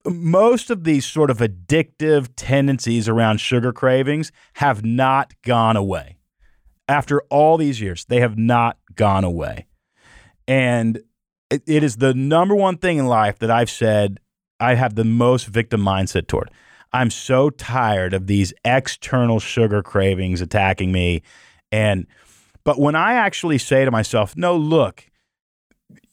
Most 0.06 0.70
of 0.70 0.84
these 0.84 1.06
sort 1.06 1.30
of 1.30 1.40
addictive 1.40 2.30
tendencies 2.36 3.10
around 3.10 3.40
sugar 3.40 3.74
cravings 3.74 4.32
have 4.54 4.86
not 4.86 5.34
gone 5.44 5.76
away. 5.76 6.18
After 6.88 7.22
all 7.30 7.58
these 7.58 7.82
years, 7.82 8.06
they 8.06 8.22
have 8.22 8.38
not 8.38 8.78
gone 8.96 9.26
away. 9.26 9.68
And 10.48 11.02
it 11.50 11.84
is 11.84 11.98
the 11.98 12.14
number 12.14 12.56
one 12.56 12.78
thing 12.78 12.98
in 12.98 13.08
life 13.08 13.40
that 13.40 13.52
I've 13.52 13.70
said 13.70 14.20
I 14.60 14.76
have 14.76 14.96
the 14.96 15.04
most 15.04 15.48
victim 15.48 15.82
mindset 15.82 16.28
toward. 16.28 16.50
I'm 16.94 17.10
so 17.10 17.50
tired 17.50 18.14
of 18.14 18.28
these 18.28 18.54
external 18.64 19.40
sugar 19.40 19.84
cravings 19.84 20.42
attacking 20.42 20.92
me. 20.92 21.22
And, 21.72 22.08
but 22.64 22.80
when 22.80 22.96
I 22.96 23.14
actually 23.14 23.58
say 23.58 23.86
to 23.86 23.92
myself, 23.92 24.36
no, 24.36 24.56
look, 24.56 25.06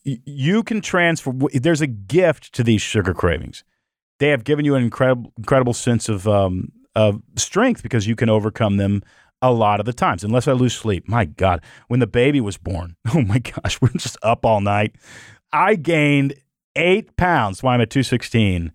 you 0.04 0.62
can 0.62 0.80
transfer, 0.80 1.32
there's 1.52 1.80
a 1.80 1.86
gift 1.86 2.52
to 2.54 2.62
these 2.62 2.82
sugar 2.82 3.14
cravings. 3.14 3.64
They 4.18 4.28
have 4.28 4.44
given 4.44 4.64
you 4.64 4.74
an 4.74 4.82
incredible, 4.82 5.32
incredible 5.38 5.74
sense 5.74 6.08
of, 6.08 6.28
um, 6.28 6.72
of 6.94 7.22
strength 7.36 7.82
because 7.82 8.06
you 8.06 8.16
can 8.16 8.28
overcome 8.28 8.76
them 8.76 9.02
a 9.42 9.52
lot 9.52 9.80
of 9.80 9.86
the 9.86 9.92
times, 9.92 10.24
unless 10.24 10.48
I 10.48 10.52
lose 10.52 10.74
sleep. 10.74 11.08
My 11.08 11.24
God, 11.24 11.62
when 11.88 12.00
the 12.00 12.06
baby 12.06 12.40
was 12.40 12.56
born, 12.56 12.96
oh 13.14 13.20
my 13.20 13.38
gosh, 13.38 13.80
we're 13.80 13.88
just 13.88 14.16
up 14.22 14.44
all 14.44 14.60
night. 14.60 14.96
I 15.52 15.76
gained 15.76 16.34
eight 16.76 17.16
pounds. 17.16 17.62
Why 17.62 17.74
I'm 17.74 17.80
at 17.80 17.90
216. 17.90 18.72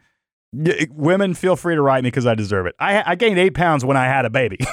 Women, 0.92 1.34
feel 1.36 1.56
free 1.56 1.76
to 1.76 1.82
write 1.82 2.04
me 2.04 2.08
because 2.08 2.26
I 2.26 2.34
deserve 2.36 2.66
it. 2.66 2.76
I, 2.80 3.04
I 3.12 3.16
gained 3.16 3.38
eight 3.38 3.54
pounds 3.54 3.86
when 3.86 3.98
I 3.98 4.06
had 4.06 4.26
a 4.26 4.30
baby. 4.30 4.58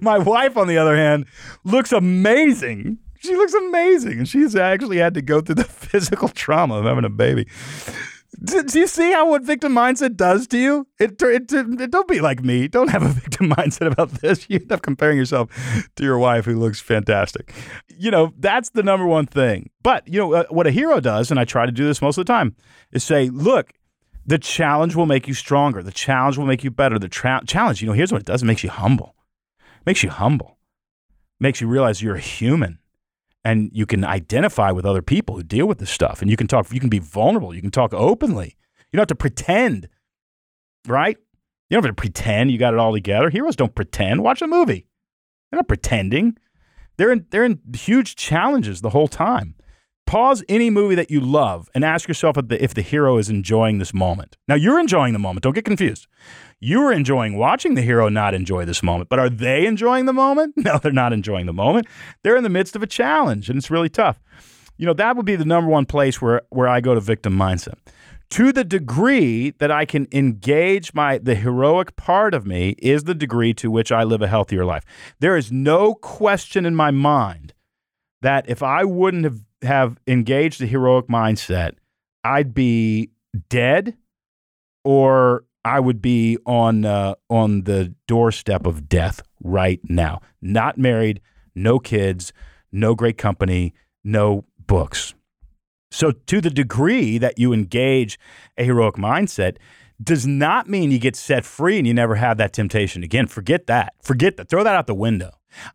My 0.00 0.18
wife, 0.18 0.56
on 0.56 0.68
the 0.68 0.78
other 0.78 0.96
hand, 0.96 1.26
looks 1.64 1.92
amazing. 1.92 2.98
She 3.20 3.34
looks 3.34 3.54
amazing. 3.54 4.18
And 4.18 4.28
she's 4.28 4.54
actually 4.54 4.98
had 4.98 5.14
to 5.14 5.22
go 5.22 5.40
through 5.40 5.56
the 5.56 5.64
physical 5.68 6.28
trauma 6.28 6.76
of 6.76 6.84
having 6.84 7.04
a 7.04 7.10
baby. 7.10 7.46
Do, 8.42 8.62
do 8.62 8.78
you 8.78 8.86
see 8.86 9.12
how 9.12 9.30
what 9.30 9.42
victim 9.42 9.72
mindset 9.72 10.16
does 10.16 10.46
to 10.48 10.58
you? 10.58 10.86
It, 10.98 11.20
it, 11.22 11.52
it, 11.52 11.90
don't 11.90 12.08
be 12.08 12.20
like 12.20 12.42
me. 12.44 12.68
Don't 12.68 12.88
have 12.88 13.02
a 13.02 13.08
victim 13.20 13.50
mindset 13.50 13.90
about 13.90 14.10
this. 14.10 14.46
You 14.48 14.58
end 14.60 14.72
up 14.72 14.82
comparing 14.82 15.18
yourself 15.18 15.50
to 15.96 16.04
your 16.04 16.18
wife 16.18 16.44
who 16.44 16.58
looks 16.58 16.80
fantastic. 16.80 17.52
You 17.88 18.10
know, 18.10 18.32
that's 18.38 18.70
the 18.70 18.82
number 18.82 19.06
one 19.06 19.26
thing. 19.26 19.70
But, 19.82 20.06
you 20.06 20.18
know, 20.18 20.34
uh, 20.34 20.44
what 20.50 20.66
a 20.66 20.70
hero 20.70 21.00
does, 21.00 21.30
and 21.30 21.40
I 21.40 21.44
try 21.44 21.66
to 21.66 21.72
do 21.72 21.86
this 21.86 22.02
most 22.02 22.18
of 22.18 22.26
the 22.26 22.32
time, 22.32 22.54
is 22.92 23.04
say, 23.04 23.28
look, 23.30 23.72
the 24.26 24.38
challenge 24.38 24.94
will 24.94 25.06
make 25.06 25.28
you 25.28 25.34
stronger. 25.34 25.82
The 25.82 25.92
challenge 25.92 26.36
will 26.36 26.46
make 26.46 26.64
you 26.64 26.70
better. 26.70 26.98
The 26.98 27.08
tra- 27.08 27.42
challenge, 27.46 27.80
you 27.80 27.86
know, 27.86 27.94
here's 27.94 28.12
what 28.12 28.20
it 28.20 28.26
does 28.26 28.42
it 28.42 28.46
makes 28.46 28.64
you 28.64 28.70
humble. 28.70 29.14
It 29.60 29.86
makes 29.86 30.02
you 30.02 30.10
humble. 30.10 30.58
It 31.40 31.42
makes 31.42 31.60
you 31.60 31.68
realize 31.68 32.02
you're 32.02 32.16
a 32.16 32.20
human 32.20 32.80
and 33.46 33.70
you 33.72 33.86
can 33.86 34.04
identify 34.04 34.72
with 34.72 34.84
other 34.84 35.02
people 35.02 35.36
who 35.36 35.44
deal 35.44 35.68
with 35.68 35.78
this 35.78 35.90
stuff 35.90 36.20
and 36.20 36.28
you 36.28 36.36
can 36.36 36.48
talk 36.48 36.72
you 36.72 36.80
can 36.80 36.88
be 36.88 36.98
vulnerable 36.98 37.54
you 37.54 37.62
can 37.62 37.70
talk 37.70 37.94
openly. 37.94 38.56
You 38.90 38.96
don't 38.96 39.02
have 39.02 39.08
to 39.08 39.14
pretend 39.14 39.88
right? 40.88 41.16
You 41.68 41.76
don't 41.76 41.84
have 41.84 41.94
to 41.94 42.00
pretend 42.00 42.50
you 42.50 42.58
got 42.58 42.74
it 42.74 42.80
all 42.80 42.92
together. 42.92 43.30
Heroes 43.30 43.56
don't 43.56 43.74
pretend. 43.74 44.22
Watch 44.22 44.42
a 44.42 44.46
movie. 44.46 44.86
They're 45.50 45.58
not 45.58 45.68
pretending. 45.68 46.36
They're 46.96 47.12
in 47.12 47.26
they're 47.30 47.44
in 47.44 47.60
huge 47.76 48.16
challenges 48.16 48.80
the 48.80 48.90
whole 48.90 49.08
time 49.08 49.54
pause 50.06 50.42
any 50.48 50.70
movie 50.70 50.94
that 50.94 51.10
you 51.10 51.20
love 51.20 51.68
and 51.74 51.84
ask 51.84 52.08
yourself 52.08 52.38
if 52.38 52.48
the, 52.48 52.62
if 52.62 52.74
the 52.74 52.82
hero 52.82 53.18
is 53.18 53.28
enjoying 53.28 53.78
this 53.78 53.92
moment 53.92 54.36
now 54.48 54.54
you're 54.54 54.80
enjoying 54.80 55.12
the 55.12 55.18
moment 55.18 55.42
don't 55.42 55.54
get 55.54 55.64
confused 55.64 56.06
you 56.58 56.82
are 56.82 56.92
enjoying 56.92 57.36
watching 57.36 57.74
the 57.74 57.82
hero 57.82 58.08
not 58.08 58.32
enjoy 58.32 58.64
this 58.64 58.82
moment, 58.82 59.10
but 59.10 59.18
are 59.18 59.28
they 59.28 59.66
enjoying 59.66 60.06
the 60.06 60.12
moment? 60.12 60.54
No, 60.66 60.78
they're 60.78 60.90
not 60.90 61.12
enjoying 61.12 61.46
the 61.46 61.52
moment. 61.52 61.86
They're 62.22 62.36
in 62.36 62.42
the 62.42 62.48
midst 62.48 62.74
of 62.74 62.82
a 62.82 62.88
challenge, 62.88 63.48
and 63.48 63.56
it's 63.56 63.70
really 63.70 63.88
tough. 63.88 64.20
You 64.78 64.86
know, 64.86 64.94
that 64.94 65.16
would 65.16 65.26
be 65.26 65.36
the 65.36 65.44
number 65.44 65.70
one 65.70 65.86
place 65.86 66.20
where, 66.20 66.42
where 66.48 66.66
I 66.66 66.80
go 66.80 66.94
to 66.94 67.00
victim 67.00 67.36
mindset. 67.36 67.74
To 68.30 68.52
the 68.52 68.64
degree 68.64 69.50
that 69.58 69.70
I 69.70 69.84
can 69.84 70.08
engage 70.10 70.92
my 70.92 71.18
the 71.18 71.36
heroic 71.36 71.94
part 71.94 72.34
of 72.34 72.46
me 72.46 72.70
is 72.78 73.04
the 73.04 73.14
degree 73.14 73.54
to 73.54 73.70
which 73.70 73.92
I 73.92 74.02
live 74.02 74.22
a 74.22 74.26
healthier 74.26 74.64
life. 74.64 74.84
There 75.20 75.36
is 75.36 75.52
no 75.52 75.94
question 75.94 76.66
in 76.66 76.74
my 76.74 76.90
mind 76.90 77.54
that 78.22 78.48
if 78.48 78.60
I 78.60 78.82
wouldn't 78.82 79.22
have, 79.22 79.40
have 79.62 79.98
engaged 80.06 80.60
the 80.60 80.66
heroic 80.66 81.08
mindset, 81.08 81.72
I'd 82.24 82.54
be 82.54 83.10
dead 83.48 83.96
or 84.84 85.44
I 85.64 85.80
would 85.80 86.00
be 86.00 86.38
on 86.46 86.84
uh, 86.84 87.16
on 87.28 87.62
the 87.62 87.94
doorstep 88.06 88.66
of 88.66 88.88
death 88.88 89.22
right 89.42 89.80
now. 89.88 90.20
Not 90.40 90.78
married, 90.78 91.20
no 91.54 91.78
kids, 91.78 92.32
no 92.70 92.94
great 92.94 93.18
company, 93.18 93.74
no 94.04 94.44
books. 94.66 95.14
So, 95.90 96.12
to 96.12 96.40
the 96.40 96.50
degree 96.50 97.18
that 97.18 97.38
you 97.38 97.52
engage 97.52 98.18
a 98.56 98.64
heroic 98.64 98.96
mindset, 98.96 99.56
does 100.02 100.26
not 100.26 100.68
mean 100.68 100.90
you 100.90 100.98
get 100.98 101.16
set 101.16 101.44
free 101.44 101.78
and 101.78 101.86
you 101.86 101.94
never 101.94 102.16
have 102.16 102.36
that 102.36 102.52
temptation 102.52 103.02
again. 103.02 103.26
Forget 103.26 103.66
that. 103.66 103.94
Forget 104.02 104.36
that. 104.36 104.48
Throw 104.48 104.62
that 104.62 104.76
out 104.76 104.86
the 104.86 104.94
window. 104.94 105.30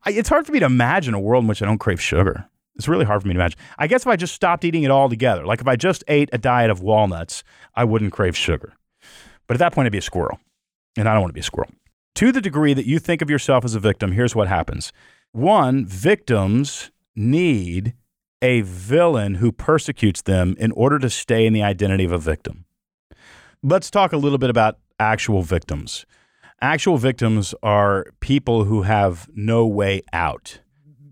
I, 0.05 0.11
it's 0.11 0.29
hard 0.29 0.45
for 0.45 0.51
me 0.51 0.59
to 0.59 0.65
imagine 0.65 1.13
a 1.13 1.19
world 1.19 1.43
in 1.43 1.47
which 1.47 1.61
I 1.61 1.65
don't 1.65 1.79
crave 1.79 2.01
sugar. 2.01 2.47
It's 2.81 2.88
really 2.88 3.05
hard 3.05 3.21
for 3.21 3.27
me 3.27 3.35
to 3.35 3.39
imagine. 3.39 3.59
I 3.77 3.85
guess 3.85 4.01
if 4.01 4.07
I 4.07 4.15
just 4.15 4.33
stopped 4.33 4.65
eating 4.65 4.81
it 4.81 4.89
altogether, 4.89 5.45
like 5.45 5.61
if 5.61 5.67
I 5.67 5.75
just 5.75 6.03
ate 6.07 6.29
a 6.33 6.39
diet 6.39 6.71
of 6.71 6.81
walnuts, 6.81 7.43
I 7.75 7.83
wouldn't 7.83 8.11
crave 8.11 8.35
sugar. 8.35 8.73
But 9.45 9.53
at 9.53 9.59
that 9.59 9.71
point, 9.71 9.85
I'd 9.85 9.91
be 9.91 10.00
a 10.00 10.01
squirrel. 10.01 10.39
And 10.97 11.07
I 11.07 11.13
don't 11.13 11.21
want 11.21 11.29
to 11.29 11.35
be 11.35 11.41
a 11.41 11.43
squirrel. 11.43 11.69
To 12.15 12.31
the 12.31 12.41
degree 12.41 12.73
that 12.73 12.88
you 12.88 12.97
think 12.97 13.21
of 13.21 13.29
yourself 13.29 13.63
as 13.63 13.75
a 13.75 13.79
victim, 13.79 14.13
here's 14.13 14.35
what 14.35 14.47
happens. 14.47 14.91
One, 15.31 15.85
victims 15.85 16.89
need 17.15 17.93
a 18.41 18.61
villain 18.61 19.35
who 19.35 19.51
persecutes 19.51 20.23
them 20.23 20.55
in 20.57 20.71
order 20.71 20.97
to 20.97 21.09
stay 21.11 21.45
in 21.45 21.53
the 21.53 21.61
identity 21.61 22.03
of 22.03 22.11
a 22.11 22.17
victim. 22.17 22.65
Let's 23.61 23.91
talk 23.91 24.11
a 24.11 24.17
little 24.17 24.39
bit 24.39 24.50
about 24.50 24.79
actual 25.00 25.43
victims. 25.43 26.07
Actual 26.63 26.97
victims 26.97 27.53
are 27.61 28.07
people 28.21 28.63
who 28.63 28.81
have 28.81 29.29
no 29.35 29.67
way 29.67 30.01
out. 30.11 30.61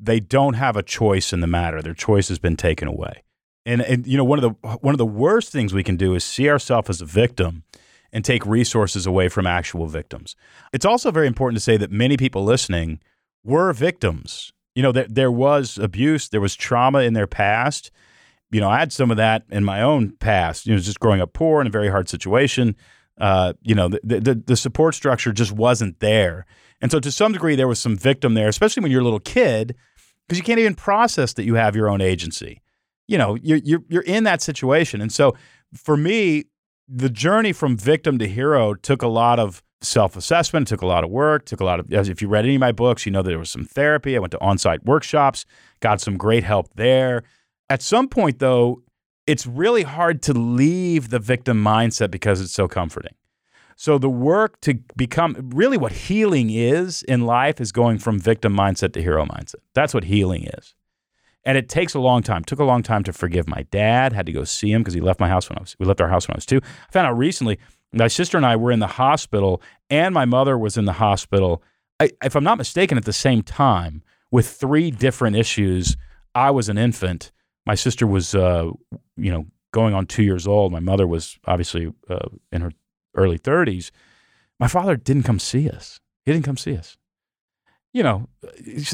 They 0.01 0.19
don't 0.19 0.53
have 0.53 0.77
a 0.77 0.83
choice 0.83 1.33
in 1.33 1.41
the 1.41 1.47
matter. 1.47 1.81
Their 1.81 1.93
choice 1.93 2.29
has 2.29 2.39
been 2.39 2.55
taken 2.55 2.87
away. 2.87 3.23
And, 3.65 3.81
and 3.81 4.07
you 4.07 4.17
know 4.17 4.23
one 4.23 4.41
of 4.41 4.43
the 4.43 4.69
one 4.77 4.93
of 4.93 4.97
the 4.97 5.05
worst 5.05 5.51
things 5.51 5.73
we 5.73 5.83
can 5.83 5.97
do 5.97 6.15
is 6.15 6.23
see 6.23 6.49
ourselves 6.49 6.89
as 6.89 7.01
a 7.01 7.05
victim 7.05 7.63
and 8.11 8.25
take 8.25 8.45
resources 8.45 9.05
away 9.05 9.29
from 9.29 9.45
actual 9.45 9.85
victims. 9.85 10.35
It's 10.73 10.85
also 10.85 11.11
very 11.11 11.27
important 11.27 11.57
to 11.57 11.63
say 11.63 11.77
that 11.77 11.91
many 11.91 12.17
people 12.17 12.43
listening 12.43 12.99
were 13.43 13.71
victims. 13.73 14.51
You 14.75 14.83
know, 14.83 14.91
there, 14.91 15.07
there 15.09 15.31
was 15.31 15.77
abuse, 15.77 16.29
there 16.29 16.41
was 16.41 16.55
trauma 16.55 16.99
in 16.99 17.13
their 17.13 17.27
past. 17.27 17.91
You 18.51 18.61
know, 18.61 18.69
I 18.69 18.79
had 18.79 18.91
some 18.91 19.11
of 19.11 19.17
that 19.17 19.43
in 19.49 19.63
my 19.63 19.81
own 19.81 20.11
past, 20.17 20.65
you 20.65 20.73
know, 20.73 20.79
just 20.79 20.99
growing 20.99 21.21
up 21.21 21.33
poor 21.33 21.61
in 21.61 21.67
a 21.67 21.71
very 21.71 21.89
hard 21.89 22.09
situation. 22.09 22.75
Uh, 23.19 23.53
you 23.61 23.75
know, 23.75 23.89
the, 23.89 23.99
the, 24.03 24.35
the 24.35 24.55
support 24.55 24.95
structure 24.95 25.31
just 25.31 25.51
wasn't 25.51 25.99
there. 25.99 26.45
And 26.81 26.91
so 26.91 26.99
to 26.99 27.11
some 27.11 27.33
degree, 27.33 27.55
there 27.55 27.67
was 27.67 27.79
some 27.79 27.97
victim 27.97 28.33
there, 28.33 28.47
especially 28.47 28.81
when 28.81 28.91
you're 28.91 29.01
a 29.01 29.03
little 29.03 29.19
kid, 29.19 29.75
because 30.27 30.37
you 30.37 30.43
can't 30.43 30.59
even 30.59 30.75
process 30.75 31.33
that 31.33 31.43
you 31.43 31.55
have 31.55 31.75
your 31.75 31.89
own 31.89 32.01
agency. 32.01 32.61
You 33.07 33.17
know, 33.17 33.35
you're, 33.35 33.57
you're, 33.57 33.83
you're 33.89 34.03
in 34.03 34.23
that 34.25 34.41
situation. 34.41 35.01
And 35.01 35.11
so 35.11 35.35
for 35.73 35.97
me, 35.97 36.45
the 36.87 37.09
journey 37.09 37.53
from 37.53 37.77
victim 37.77 38.17
to 38.19 38.27
hero 38.27 38.73
took 38.73 39.01
a 39.01 39.07
lot 39.07 39.39
of 39.39 39.61
self-assessment 39.81 40.67
took 40.67 40.81
a 40.81 40.85
lot 40.85 41.05
of 41.05 41.09
work 41.09 41.45
took 41.45 41.61
a 41.61 41.63
lot 41.63 41.79
of 41.79 41.91
if 41.93 42.21
you 42.21 42.27
read 42.27 42.43
any 42.43 42.55
of 42.55 42.59
my 42.59 42.71
books 42.71 43.05
you 43.05 43.11
know 43.13 43.21
there 43.21 43.39
was 43.39 43.49
some 43.49 43.63
therapy 43.63 44.17
i 44.17 44.19
went 44.19 44.31
to 44.31 44.41
on-site 44.41 44.83
workshops 44.83 45.45
got 45.79 46.01
some 46.01 46.17
great 46.17 46.43
help 46.43 46.67
there 46.75 47.23
at 47.69 47.81
some 47.81 48.05
point 48.05 48.39
though 48.39 48.81
it's 49.25 49.45
really 49.45 49.83
hard 49.83 50.21
to 50.21 50.33
leave 50.33 51.09
the 51.09 51.19
victim 51.19 51.63
mindset 51.63 52.11
because 52.11 52.41
it's 52.41 52.51
so 52.51 52.67
comforting 52.67 53.13
so 53.79 53.97
the 53.97 54.09
work 54.09 54.59
to 54.61 54.73
become 54.97 55.35
really 55.53 55.77
what 55.77 55.91
healing 55.91 56.49
is 56.49 57.01
in 57.03 57.25
life 57.25 57.61
is 57.61 57.71
going 57.71 57.97
from 57.97 58.19
victim 58.19 58.55
mindset 58.55 58.93
to 58.93 59.01
hero 59.01 59.25
mindset 59.25 59.61
that's 59.73 59.93
what 59.93 60.03
healing 60.05 60.45
is 60.57 60.75
and 61.45 61.57
it 61.57 61.69
takes 61.69 61.93
a 61.93 61.99
long 61.99 62.21
time. 62.21 62.41
It 62.41 62.47
took 62.47 62.59
a 62.59 62.63
long 62.63 62.83
time 62.83 63.03
to 63.05 63.13
forgive 63.13 63.47
my 63.47 63.63
dad. 63.71 64.13
Had 64.13 64.25
to 64.25 64.31
go 64.31 64.43
see 64.43 64.71
him 64.71 64.81
because 64.81 64.93
he 64.93 65.01
left 65.01 65.19
my 65.19 65.29
house 65.29 65.49
when 65.49 65.57
I 65.57 65.61
was. 65.61 65.75
We 65.79 65.85
left 65.85 66.01
our 66.01 66.09
house 66.09 66.27
when 66.27 66.35
I 66.35 66.37
was 66.37 66.45
two. 66.45 66.61
I 66.63 66.91
found 66.91 67.07
out 67.07 67.17
recently. 67.17 67.57
My 67.91 68.07
sister 68.07 68.37
and 68.37 68.45
I 68.45 68.55
were 68.55 68.71
in 68.71 68.77
the 68.79 68.87
hospital, 68.87 69.61
and 69.89 70.13
my 70.13 70.25
mother 70.25 70.59
was 70.59 70.77
in 70.77 70.85
the 70.85 70.93
hospital. 70.93 71.63
I, 71.99 72.11
if 72.23 72.35
I'm 72.35 72.43
not 72.43 72.59
mistaken, 72.59 72.99
at 72.99 73.05
the 73.05 73.13
same 73.13 73.41
time 73.41 74.03
with 74.29 74.47
three 74.47 74.91
different 74.91 75.35
issues. 75.35 75.97
I 76.35 76.51
was 76.51 76.69
an 76.69 76.77
infant. 76.77 77.31
My 77.65 77.73
sister 77.73 78.05
was, 78.05 78.35
uh, 78.35 78.69
you 79.17 79.31
know, 79.31 79.47
going 79.71 79.95
on 79.95 80.05
two 80.05 80.23
years 80.23 80.45
old. 80.45 80.71
My 80.71 80.79
mother 80.79 81.07
was 81.07 81.39
obviously 81.45 81.91
uh, 82.07 82.29
in 82.51 82.61
her 82.61 82.71
early 83.15 83.39
30s. 83.39 83.91
My 84.59 84.67
father 84.67 84.95
didn't 84.95 85.23
come 85.23 85.39
see 85.39 85.69
us. 85.69 85.99
He 86.25 86.33
didn't 86.33 86.45
come 86.45 86.57
see 86.57 86.75
us 86.75 86.97
you 87.93 88.03
know, 88.03 88.27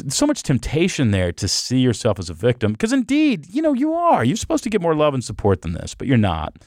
so 0.07 0.25
much 0.25 0.43
temptation 0.43 1.11
there 1.11 1.31
to 1.33 1.47
see 1.47 1.79
yourself 1.79 2.17
as 2.17 2.29
a 2.29 2.33
victim 2.33 2.71
because 2.71 2.93
indeed, 2.93 3.45
you 3.53 3.61
know, 3.61 3.73
you 3.73 3.93
are. 3.93 4.23
You're 4.23 4.37
supposed 4.37 4.63
to 4.63 4.69
get 4.69 4.81
more 4.81 4.95
love 4.95 5.13
and 5.13 5.23
support 5.23 5.61
than 5.61 5.73
this, 5.73 5.95
but 5.95 6.07
you're 6.07 6.17
not. 6.17 6.57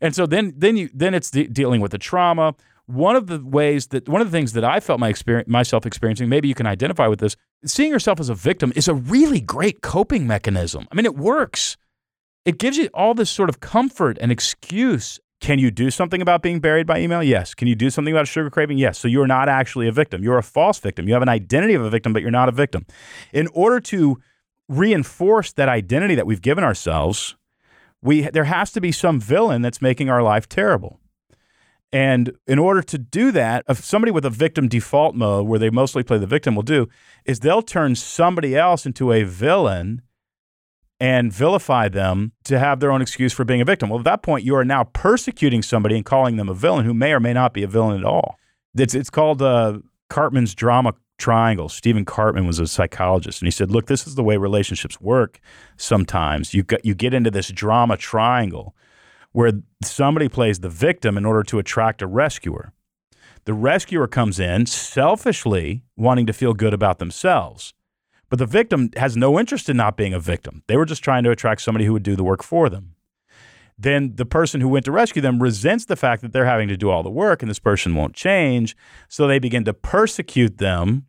And 0.00 0.14
so 0.14 0.26
then 0.26 0.54
then 0.56 0.76
you 0.76 0.88
then 0.94 1.12
it's 1.12 1.30
de- 1.30 1.46
dealing 1.46 1.80
with 1.80 1.90
the 1.90 1.98
trauma. 1.98 2.54
One 2.86 3.16
of 3.16 3.26
the 3.26 3.44
ways 3.44 3.88
that 3.88 4.08
one 4.08 4.22
of 4.22 4.30
the 4.30 4.36
things 4.36 4.54
that 4.54 4.64
I 4.64 4.80
felt 4.80 4.98
my 4.98 5.08
experience 5.08 5.48
myself 5.48 5.84
experiencing, 5.84 6.30
maybe 6.30 6.48
you 6.48 6.54
can 6.54 6.66
identify 6.66 7.06
with 7.06 7.20
this, 7.20 7.36
seeing 7.66 7.90
yourself 7.90 8.18
as 8.18 8.30
a 8.30 8.34
victim 8.34 8.72
is 8.74 8.88
a 8.88 8.94
really 8.94 9.40
great 9.40 9.82
coping 9.82 10.26
mechanism. 10.26 10.88
I 10.90 10.94
mean, 10.94 11.04
it 11.04 11.16
works. 11.16 11.76
It 12.46 12.58
gives 12.58 12.78
you 12.78 12.88
all 12.94 13.12
this 13.12 13.28
sort 13.28 13.50
of 13.50 13.60
comfort 13.60 14.16
and 14.22 14.32
excuse. 14.32 15.20
Can 15.40 15.58
you 15.58 15.70
do 15.70 15.90
something 15.90 16.20
about 16.20 16.42
being 16.42 16.58
buried 16.58 16.86
by 16.86 16.98
email? 16.98 17.22
Yes. 17.22 17.54
Can 17.54 17.68
you 17.68 17.76
do 17.76 17.90
something 17.90 18.12
about 18.12 18.26
sugar 18.26 18.50
craving? 18.50 18.78
Yes. 18.78 18.98
So 18.98 19.06
you're 19.06 19.26
not 19.26 19.48
actually 19.48 19.86
a 19.86 19.92
victim. 19.92 20.22
You're 20.22 20.38
a 20.38 20.42
false 20.42 20.78
victim. 20.78 21.06
You 21.06 21.14
have 21.14 21.22
an 21.22 21.28
identity 21.28 21.74
of 21.74 21.82
a 21.82 21.90
victim, 21.90 22.12
but 22.12 22.22
you're 22.22 22.30
not 22.30 22.48
a 22.48 22.52
victim. 22.52 22.86
In 23.32 23.46
order 23.48 23.78
to 23.80 24.18
reinforce 24.68 25.52
that 25.52 25.68
identity 25.68 26.14
that 26.16 26.26
we've 26.26 26.42
given 26.42 26.64
ourselves, 26.64 27.36
we 28.02 28.22
there 28.22 28.44
has 28.44 28.72
to 28.72 28.80
be 28.80 28.92
some 28.92 29.20
villain 29.20 29.62
that's 29.62 29.80
making 29.80 30.10
our 30.10 30.22
life 30.22 30.48
terrible. 30.48 31.00
And 31.92 32.32
in 32.46 32.58
order 32.58 32.82
to 32.82 32.98
do 32.98 33.32
that, 33.32 33.64
if 33.68 33.82
somebody 33.82 34.12
with 34.12 34.26
a 34.26 34.30
victim 34.30 34.68
default 34.68 35.14
mode, 35.14 35.46
where 35.46 35.58
they 35.58 35.70
mostly 35.70 36.02
play 36.02 36.18
the 36.18 36.26
victim, 36.26 36.54
will 36.54 36.62
do 36.62 36.88
is 37.24 37.40
they'll 37.40 37.62
turn 37.62 37.94
somebody 37.94 38.56
else 38.56 38.84
into 38.84 39.12
a 39.12 39.22
villain 39.22 40.02
and 41.00 41.32
vilify 41.32 41.88
them 41.88 42.32
to 42.44 42.58
have 42.58 42.80
their 42.80 42.90
own 42.90 43.00
excuse 43.00 43.32
for 43.32 43.44
being 43.44 43.60
a 43.60 43.64
victim. 43.64 43.88
Well, 43.88 44.00
at 44.00 44.04
that 44.04 44.22
point, 44.22 44.44
you 44.44 44.56
are 44.56 44.64
now 44.64 44.84
persecuting 44.84 45.62
somebody 45.62 45.96
and 45.96 46.04
calling 46.04 46.36
them 46.36 46.48
a 46.48 46.54
villain 46.54 46.84
who 46.84 46.94
may 46.94 47.12
or 47.12 47.20
may 47.20 47.32
not 47.32 47.54
be 47.54 47.62
a 47.62 47.68
villain 47.68 47.98
at 47.98 48.04
all. 48.04 48.38
It's, 48.76 48.94
it's 48.94 49.10
called 49.10 49.40
uh, 49.40 49.78
Karpman's 50.10 50.54
drama 50.54 50.94
triangle. 51.18 51.68
Stephen 51.68 52.04
Karpman 52.04 52.46
was 52.46 52.58
a 52.58 52.66
psychologist, 52.66 53.42
and 53.42 53.46
he 53.46 53.50
said, 53.50 53.70
"Look, 53.70 53.86
this 53.86 54.06
is 54.06 54.14
the 54.14 54.22
way 54.22 54.36
relationships 54.36 55.00
work. 55.00 55.40
Sometimes 55.76 56.54
you 56.54 56.62
get 56.62 56.84
you 56.84 56.94
get 56.94 57.12
into 57.12 57.30
this 57.30 57.48
drama 57.48 57.96
triangle 57.96 58.74
where 59.32 59.52
somebody 59.82 60.28
plays 60.28 60.60
the 60.60 60.68
victim 60.68 61.18
in 61.18 61.26
order 61.26 61.42
to 61.42 61.58
attract 61.58 62.02
a 62.02 62.06
rescuer. 62.06 62.72
The 63.44 63.52
rescuer 63.52 64.06
comes 64.06 64.38
in 64.40 64.66
selfishly 64.66 65.82
wanting 65.96 66.26
to 66.26 66.32
feel 66.32 66.54
good 66.54 66.72
about 66.72 66.98
themselves." 66.98 67.74
But 68.28 68.38
the 68.38 68.46
victim 68.46 68.90
has 68.96 69.16
no 69.16 69.38
interest 69.38 69.68
in 69.68 69.76
not 69.76 69.96
being 69.96 70.12
a 70.12 70.20
victim. 70.20 70.62
They 70.66 70.76
were 70.76 70.84
just 70.84 71.02
trying 71.02 71.24
to 71.24 71.30
attract 71.30 71.62
somebody 71.62 71.84
who 71.86 71.92
would 71.92 72.02
do 72.02 72.16
the 72.16 72.24
work 72.24 72.42
for 72.42 72.68
them. 72.68 72.94
Then 73.78 74.16
the 74.16 74.26
person 74.26 74.60
who 74.60 74.68
went 74.68 74.84
to 74.86 74.92
rescue 74.92 75.22
them 75.22 75.40
resents 75.40 75.84
the 75.84 75.96
fact 75.96 76.22
that 76.22 76.32
they're 76.32 76.44
having 76.44 76.68
to 76.68 76.76
do 76.76 76.90
all 76.90 77.02
the 77.02 77.10
work 77.10 77.42
and 77.42 77.50
this 77.50 77.60
person 77.60 77.94
won't 77.94 78.14
change. 78.14 78.76
So 79.08 79.26
they 79.26 79.38
begin 79.38 79.64
to 79.64 79.72
persecute 79.72 80.58
them 80.58 81.06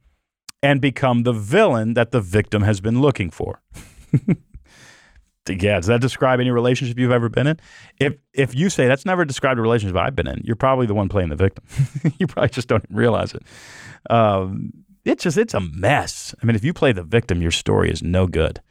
and 0.61 0.79
become 0.79 1.23
the 1.23 1.33
villain 1.33 1.95
that 1.95 2.11
the 2.11 2.21
victim 2.21 2.61
has 2.61 2.79
been 2.79 3.01
looking 3.01 3.31
for. 3.31 3.61
yeah, 5.47 5.77
does 5.77 5.87
that 5.87 6.01
describe 6.01 6.39
any 6.39 6.51
relationship 6.51 6.99
you've 6.99 7.11
ever 7.11 7.29
been 7.29 7.47
in? 7.47 7.59
If 7.99 8.17
if 8.33 8.53
you 8.53 8.69
say 8.69 8.87
that's 8.87 9.05
never 9.05 9.25
described 9.25 9.57
a 9.57 9.61
relationship 9.61 9.97
I've 9.97 10.15
been 10.15 10.27
in, 10.27 10.41
you're 10.43 10.55
probably 10.55 10.85
the 10.85 10.93
one 10.93 11.09
playing 11.09 11.29
the 11.29 11.35
victim. 11.35 11.63
you 12.19 12.27
probably 12.27 12.49
just 12.49 12.67
don't 12.67 12.85
realize 12.89 13.33
it. 13.33 13.43
Um, 14.09 14.71
it's 15.09 15.23
just 15.23 15.37
it's 15.37 15.53
a 15.53 15.59
mess. 15.59 16.33
I 16.41 16.45
mean, 16.45 16.55
if 16.55 16.63
you 16.63 16.73
play 16.73 16.91
the 16.91 17.03
victim, 17.03 17.41
your 17.41 17.51
story 17.51 17.89
is 17.91 18.01
no 18.01 18.27
good, 18.27 18.61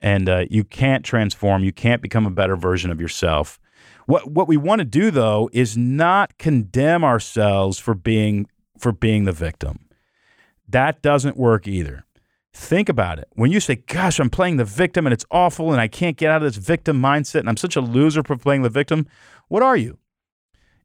and 0.00 0.28
uh, 0.28 0.44
you 0.50 0.64
can't 0.64 1.04
transform. 1.04 1.64
You 1.64 1.72
can't 1.72 2.02
become 2.02 2.26
a 2.26 2.30
better 2.30 2.56
version 2.56 2.90
of 2.90 3.00
yourself. 3.00 3.58
What 4.06 4.30
what 4.30 4.48
we 4.48 4.56
want 4.56 4.80
to 4.80 4.84
do 4.84 5.10
though 5.10 5.50
is 5.52 5.76
not 5.76 6.38
condemn 6.38 7.04
ourselves 7.04 7.78
for 7.78 7.94
being 7.94 8.46
for 8.78 8.92
being 8.92 9.24
the 9.24 9.32
victim. 9.32 9.86
That 10.68 11.02
doesn't 11.02 11.36
work 11.36 11.68
either. 11.68 12.04
Think 12.52 12.88
about 12.88 13.18
it. 13.18 13.28
When 13.34 13.52
you 13.52 13.60
say, 13.60 13.76
"Gosh, 13.76 14.18
I'm 14.18 14.30
playing 14.30 14.56
the 14.56 14.64
victim 14.64 15.06
and 15.06 15.12
it's 15.12 15.26
awful 15.30 15.72
and 15.72 15.80
I 15.80 15.88
can't 15.88 16.16
get 16.16 16.30
out 16.30 16.42
of 16.42 16.54
this 16.54 16.56
victim 16.56 17.00
mindset 17.00 17.40
and 17.40 17.48
I'm 17.48 17.56
such 17.56 17.76
a 17.76 17.80
loser 17.80 18.22
for 18.22 18.36
playing 18.36 18.62
the 18.62 18.70
victim," 18.70 19.06
what 19.48 19.62
are 19.62 19.76
you? 19.76 19.98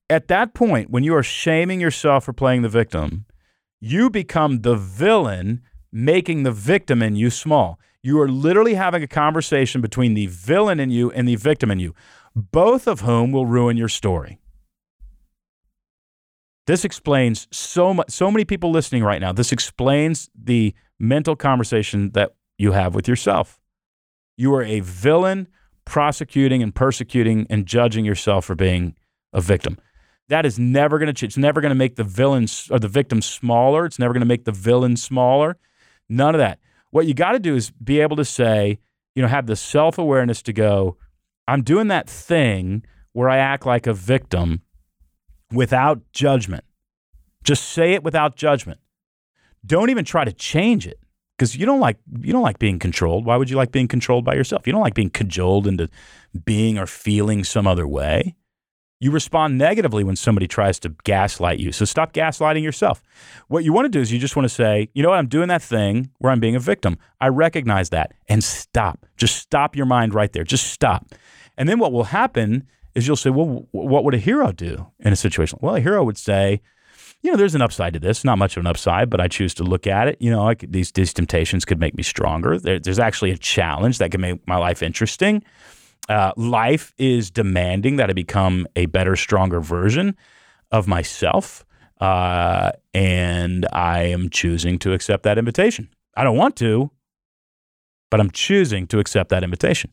At 0.09 0.27
that 0.27 0.53
point, 0.53 0.89
when 0.89 1.03
you 1.03 1.15
are 1.15 1.23
shaming 1.23 1.79
yourself 1.79 2.25
for 2.25 2.33
playing 2.33 2.63
the 2.63 2.69
victim, 2.69 3.25
you 3.81 4.09
become 4.09 4.61
the 4.61 4.75
villain 4.75 5.61
making 5.91 6.43
the 6.43 6.51
victim 6.51 7.01
in 7.01 7.15
you 7.15 7.29
small. 7.29 7.79
You 8.03 8.21
are 8.21 8.29
literally 8.29 8.75
having 8.75 9.03
a 9.03 9.07
conversation 9.07 9.81
between 9.81 10.13
the 10.13 10.27
villain 10.27 10.79
in 10.79 10.91
you 10.91 11.11
and 11.11 11.27
the 11.27 11.35
victim 11.35 11.69
in 11.69 11.79
you, 11.79 11.93
both 12.35 12.87
of 12.87 13.01
whom 13.01 13.31
will 13.31 13.45
ruin 13.45 13.75
your 13.75 13.89
story. 13.89 14.39
This 16.67 16.85
explains 16.85 17.47
so 17.51 17.93
much 17.93 18.11
so 18.11 18.31
many 18.31 18.45
people 18.45 18.71
listening 18.71 19.03
right 19.03 19.19
now. 19.19 19.33
This 19.33 19.51
explains 19.51 20.29
the 20.35 20.73
mental 20.99 21.35
conversation 21.35 22.11
that 22.11 22.35
you 22.57 22.71
have 22.71 22.93
with 22.95 23.07
yourself. 23.07 23.59
You 24.37 24.53
are 24.53 24.63
a 24.63 24.79
villain 24.79 25.47
prosecuting 25.85 26.61
and 26.63 26.73
persecuting 26.73 27.47
and 27.49 27.65
judging 27.65 28.05
yourself 28.05 28.45
for 28.45 28.55
being 28.55 28.95
a 29.33 29.41
victim. 29.41 29.77
That 30.31 30.45
is 30.45 30.57
never 30.57 30.97
going 30.97 31.07
to 31.07 31.13
change. 31.13 31.31
It's 31.31 31.37
never 31.37 31.59
going 31.59 31.71
to 31.71 31.75
make 31.75 31.97
the 31.97 32.05
villains 32.05 32.69
or 32.71 32.79
the 32.79 32.87
victim 32.87 33.21
smaller. 33.21 33.85
It's 33.85 33.99
never 33.99 34.13
going 34.13 34.21
to 34.21 34.25
make 34.25 34.45
the 34.45 34.53
villain 34.53 34.95
smaller. 34.95 35.57
None 36.07 36.33
of 36.33 36.39
that. 36.39 36.57
What 36.91 37.05
you 37.05 37.13
got 37.13 37.33
to 37.33 37.39
do 37.39 37.53
is 37.53 37.69
be 37.71 37.99
able 37.99 38.15
to 38.15 38.23
say, 38.23 38.79
you 39.13 39.21
know, 39.21 39.27
have 39.27 39.45
the 39.45 39.57
self 39.57 39.97
awareness 39.97 40.41
to 40.43 40.53
go, 40.53 40.95
I'm 41.49 41.63
doing 41.63 41.89
that 41.89 42.09
thing 42.09 42.85
where 43.11 43.29
I 43.29 43.39
act 43.39 43.65
like 43.65 43.87
a 43.87 43.93
victim 43.93 44.61
without 45.51 45.99
judgment. 46.13 46.63
Just 47.43 47.67
say 47.67 47.91
it 47.91 48.01
without 48.01 48.37
judgment. 48.37 48.79
Don't 49.65 49.89
even 49.89 50.05
try 50.05 50.23
to 50.23 50.31
change 50.31 50.87
it 50.87 51.01
because 51.37 51.57
you 51.57 51.65
don't 51.65 51.81
like 51.81 51.97
you 52.21 52.31
don't 52.31 52.41
like 52.41 52.57
being 52.57 52.79
controlled. 52.79 53.25
Why 53.25 53.35
would 53.35 53.49
you 53.49 53.57
like 53.57 53.73
being 53.73 53.89
controlled 53.89 54.23
by 54.23 54.35
yourself? 54.35 54.65
You 54.65 54.71
don't 54.71 54.81
like 54.81 54.93
being 54.93 55.09
cajoled 55.09 55.67
into 55.67 55.89
being 56.45 56.77
or 56.77 56.85
feeling 56.85 57.43
some 57.43 57.67
other 57.67 57.85
way. 57.85 58.37
You 59.01 59.09
respond 59.09 59.57
negatively 59.57 60.03
when 60.03 60.15
somebody 60.15 60.47
tries 60.47 60.79
to 60.81 60.89
gaslight 61.03 61.59
you. 61.59 61.71
So 61.71 61.85
stop 61.85 62.13
gaslighting 62.13 62.61
yourself. 62.61 63.01
What 63.47 63.63
you 63.63 63.73
want 63.73 63.85
to 63.85 63.89
do 63.89 63.99
is 63.99 64.11
you 64.11 64.19
just 64.19 64.35
want 64.35 64.45
to 64.45 64.53
say, 64.53 64.89
you 64.93 65.01
know 65.01 65.09
what, 65.09 65.17
I'm 65.17 65.27
doing 65.27 65.47
that 65.47 65.63
thing 65.63 66.11
where 66.19 66.31
I'm 66.31 66.39
being 66.39 66.55
a 66.55 66.59
victim. 66.59 66.99
I 67.19 67.29
recognize 67.29 67.89
that 67.89 68.13
and 68.29 68.43
stop. 68.43 69.07
Just 69.17 69.37
stop 69.37 69.75
your 69.75 69.87
mind 69.87 70.13
right 70.13 70.31
there. 70.31 70.43
Just 70.43 70.67
stop. 70.67 71.15
And 71.57 71.67
then 71.67 71.79
what 71.79 71.91
will 71.91 72.05
happen 72.05 72.67
is 72.93 73.07
you'll 73.07 73.15
say, 73.15 73.31
well, 73.31 73.67
what 73.71 74.03
would 74.03 74.13
a 74.13 74.19
hero 74.19 74.51
do 74.51 74.85
in 74.99 75.11
a 75.11 75.15
situation? 75.15 75.57
Well, 75.63 75.75
a 75.75 75.79
hero 75.79 76.03
would 76.03 76.19
say, 76.19 76.61
you 77.23 77.31
know, 77.31 77.37
there's 77.37 77.55
an 77.55 77.61
upside 77.63 77.93
to 77.93 77.99
this. 77.99 78.23
Not 78.23 78.37
much 78.37 78.55
of 78.55 78.61
an 78.61 78.67
upside, 78.67 79.09
but 79.09 79.19
I 79.19 79.27
choose 79.27 79.55
to 79.55 79.63
look 79.63 79.87
at 79.87 80.09
it. 80.09 80.17
You 80.19 80.29
know, 80.29 80.53
could, 80.53 80.73
these 80.73 80.91
these 80.91 81.13
temptations 81.13 81.65
could 81.65 81.79
make 81.79 81.95
me 81.95 82.03
stronger. 82.03 82.59
There, 82.59 82.79
there's 82.79 82.99
actually 82.99 83.31
a 83.31 83.37
challenge 83.37 83.97
that 83.97 84.11
can 84.11 84.21
make 84.21 84.47
my 84.47 84.57
life 84.57 84.83
interesting. 84.83 85.43
Uh, 86.09 86.31
life 86.35 86.93
is 86.97 87.31
demanding 87.31 87.97
that 87.97 88.09
I 88.09 88.13
become 88.13 88.67
a 88.75 88.87
better, 88.87 89.15
stronger 89.15 89.59
version 89.59 90.15
of 90.71 90.87
myself. 90.87 91.65
Uh, 91.99 92.71
and 92.93 93.67
I 93.71 94.03
am 94.03 94.29
choosing 94.29 94.79
to 94.79 94.93
accept 94.93 95.23
that 95.23 95.37
invitation. 95.37 95.89
I 96.15 96.23
don't 96.23 96.37
want 96.37 96.55
to, 96.57 96.91
but 98.09 98.19
I'm 98.19 98.31
choosing 98.31 98.87
to 98.87 98.99
accept 98.99 99.29
that 99.29 99.43
invitation. 99.43 99.91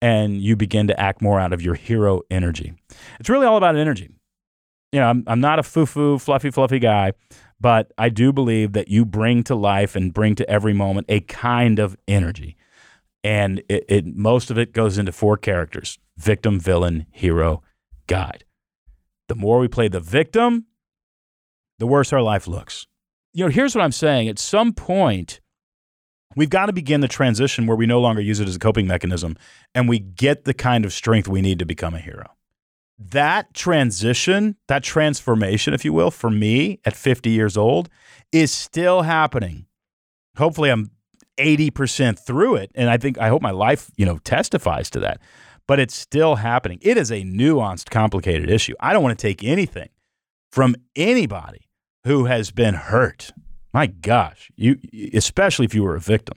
And 0.00 0.40
you 0.40 0.56
begin 0.56 0.88
to 0.88 0.98
act 0.98 1.22
more 1.22 1.38
out 1.38 1.52
of 1.52 1.62
your 1.62 1.74
hero 1.74 2.22
energy. 2.30 2.72
It's 3.20 3.28
really 3.28 3.46
all 3.46 3.56
about 3.56 3.76
energy. 3.76 4.10
You 4.90 5.00
know, 5.00 5.06
I'm, 5.06 5.24
I'm 5.26 5.40
not 5.40 5.58
a 5.58 5.62
foo 5.62 5.86
foo, 5.86 6.18
fluffy, 6.18 6.50
fluffy 6.50 6.78
guy, 6.78 7.12
but 7.60 7.92
I 7.96 8.08
do 8.08 8.32
believe 8.32 8.72
that 8.72 8.88
you 8.88 9.04
bring 9.04 9.44
to 9.44 9.54
life 9.54 9.94
and 9.94 10.12
bring 10.12 10.34
to 10.36 10.50
every 10.50 10.72
moment 10.72 11.06
a 11.08 11.20
kind 11.20 11.78
of 11.78 11.96
energy 12.08 12.56
and 13.24 13.62
it, 13.68 13.84
it, 13.88 14.06
most 14.06 14.50
of 14.50 14.58
it 14.58 14.72
goes 14.72 14.98
into 14.98 15.12
four 15.12 15.36
characters 15.36 15.98
victim 16.16 16.60
villain 16.60 17.06
hero 17.10 17.62
guide. 18.06 18.44
The 19.28 19.34
more 19.34 19.58
we 19.58 19.68
play 19.68 19.88
the 19.88 20.00
victim 20.00 20.66
the 21.78 21.86
worse 21.86 22.12
our 22.12 22.22
life 22.22 22.46
looks. 22.46 22.86
You 23.32 23.44
know 23.44 23.50
here's 23.50 23.74
what 23.74 23.82
i'm 23.82 23.92
saying. 23.92 24.28
At 24.28 24.38
some 24.38 24.72
point 24.72 25.40
we've 26.36 26.50
got 26.50 26.66
to 26.66 26.72
begin 26.72 27.00
the 27.00 27.08
transition 27.08 27.66
where 27.66 27.76
we 27.76 27.86
no 27.86 28.00
longer 28.00 28.20
use 28.20 28.40
it 28.40 28.48
as 28.48 28.56
a 28.56 28.60
coping 28.60 28.86
mechanism 28.86 29.36
and 29.74 29.88
we 29.88 29.98
get 29.98 30.44
the 30.44 30.54
kind 30.54 30.84
of 30.84 30.92
strength 30.92 31.28
we 31.28 31.42
need 31.42 31.58
to 31.58 31.66
become 31.66 31.94
a 31.94 31.98
hero. 31.98 32.30
That 32.98 33.54
transition 33.54 34.56
that 34.68 34.82
transformation 34.82 35.74
if 35.74 35.84
you 35.84 35.92
will 35.92 36.10
for 36.10 36.30
me 36.30 36.80
at 36.84 36.94
50 36.94 37.30
years 37.30 37.56
old 37.56 37.88
is 38.32 38.52
still 38.52 39.02
happening. 39.02 39.66
Hopefully 40.36 40.70
i'm 40.70 40.90
80% 41.38 42.18
through 42.18 42.56
it. 42.56 42.70
And 42.74 42.90
I 42.90 42.96
think, 42.98 43.18
I 43.18 43.28
hope 43.28 43.42
my 43.42 43.50
life, 43.50 43.90
you 43.96 44.06
know, 44.06 44.18
testifies 44.18 44.90
to 44.90 45.00
that. 45.00 45.20
But 45.66 45.78
it's 45.78 45.94
still 45.94 46.36
happening. 46.36 46.78
It 46.82 46.96
is 46.96 47.10
a 47.10 47.22
nuanced, 47.22 47.90
complicated 47.90 48.50
issue. 48.50 48.74
I 48.80 48.92
don't 48.92 49.02
want 49.02 49.18
to 49.18 49.22
take 49.22 49.44
anything 49.44 49.88
from 50.50 50.74
anybody 50.96 51.68
who 52.04 52.24
has 52.26 52.50
been 52.50 52.74
hurt. 52.74 53.30
My 53.72 53.86
gosh, 53.86 54.50
you 54.56 54.76
especially 55.14 55.64
if 55.64 55.74
you 55.74 55.82
were 55.82 55.96
a 55.96 56.00
victim. 56.00 56.36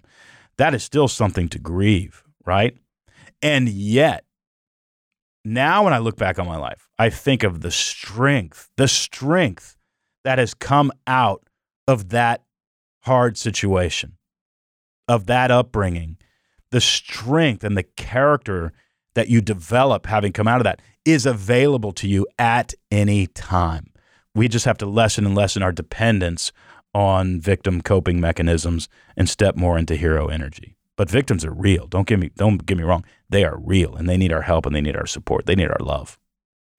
That 0.58 0.74
is 0.74 0.84
still 0.84 1.08
something 1.08 1.50
to 1.50 1.60
grieve, 1.60 2.24
right? 2.46 2.78
And 3.42 3.68
yet, 3.68 4.24
now 5.44 5.84
when 5.84 5.94
I 5.94 5.98
look 5.98 6.18
back 6.18 6.40
on 6.40 6.48
my 6.48 6.58
life, 6.58 6.88
I 6.98 7.10
think 7.10 7.44
of 7.44 7.62
the 7.62 7.72
strength, 7.72 8.70
the 8.78 8.88
strength 8.88 9.76
that 10.24 10.40
has 10.40 10.54
come 10.54 10.92
out 11.06 11.44
of 11.88 12.10
that 12.10 12.44
hard 13.04 13.38
situation 13.38 14.14
of 15.08 15.28
that 15.28 15.52
upbringing, 15.52 16.18
the 16.72 16.82
strength 16.82 17.64
and 17.64 17.78
the 17.78 17.84
character 17.84 18.74
that 19.14 19.30
you 19.30 19.42
develop 19.42 20.06
having 20.06 20.34
come 20.34 20.48
out 20.48 20.60
of 20.60 20.66
that 20.66 20.82
is 21.06 21.26
available 21.26 21.92
to 21.94 22.08
you 22.08 22.28
at 22.38 22.74
any 22.92 23.28
time. 23.28 23.92
We 24.34 24.48
just 24.48 24.66
have 24.66 24.78
to 24.80 24.86
lessen 24.86 25.26
and 25.26 25.36
lessen 25.36 25.64
our 25.64 25.72
dependence 25.72 26.52
on 26.94 27.40
victim 27.40 27.82
coping 27.82 28.20
mechanisms 28.20 28.90
and 29.16 29.30
step 29.30 29.56
more 29.56 29.78
into 29.78 29.96
hero 29.96 30.28
energy. 30.28 30.76
But 30.98 31.10
victims 31.10 31.44
are 31.44 31.54
real. 31.54 31.88
Don't 31.88 32.08
get 32.08 32.20
me 32.20 32.32
don't 32.36 32.66
get 32.66 32.78
me 32.78 32.84
wrong. 32.84 33.04
They 33.30 33.44
are 33.44 33.58
real 33.58 33.96
and 33.96 34.08
they 34.08 34.18
need 34.18 34.32
our 34.32 34.44
help 34.44 34.66
and 34.66 34.76
they 34.76 34.82
need 34.82 34.96
our 34.96 35.06
support. 35.06 35.46
They 35.46 35.56
need 35.56 35.70
our 35.70 35.80
love. 35.80 36.18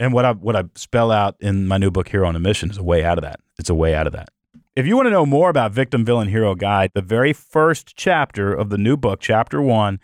And 0.01 0.13
what 0.13 0.25
I 0.25 0.33
what 0.33 0.57
I 0.57 0.65
spell 0.75 1.11
out 1.11 1.37
in 1.41 1.67
my 1.67 1.79
new 1.79 1.91
book 1.91 2.09
Hero 2.09 2.27
on 2.27 2.37
a 2.37 2.39
Mission 2.39 2.71
is 2.71 2.79
a 2.79 2.83
way 2.83 3.05
out 3.05 3.19
of 3.19 3.23
that. 3.23 3.41
It's 3.59 3.71
a 3.71 3.75
way 3.75 3.95
out 3.95 4.07
of 4.07 4.13
that. 4.15 4.29
If 4.77 4.87
you 4.87 4.95
want 4.95 5.07
to 5.07 5.11
know 5.11 5.25
more 5.25 5.49
about 5.49 5.73
Victim 5.73 6.05
Villain 6.05 6.29
Hero 6.29 6.55
Guide, 6.55 6.91
the 6.93 7.01
very 7.01 7.33
first 7.33 7.97
chapter 7.97 8.53
of 8.53 8.69
the 8.69 8.77
new 8.77 8.95
book, 8.99 9.21
chapter 9.23 9.63
1, 9.63 9.99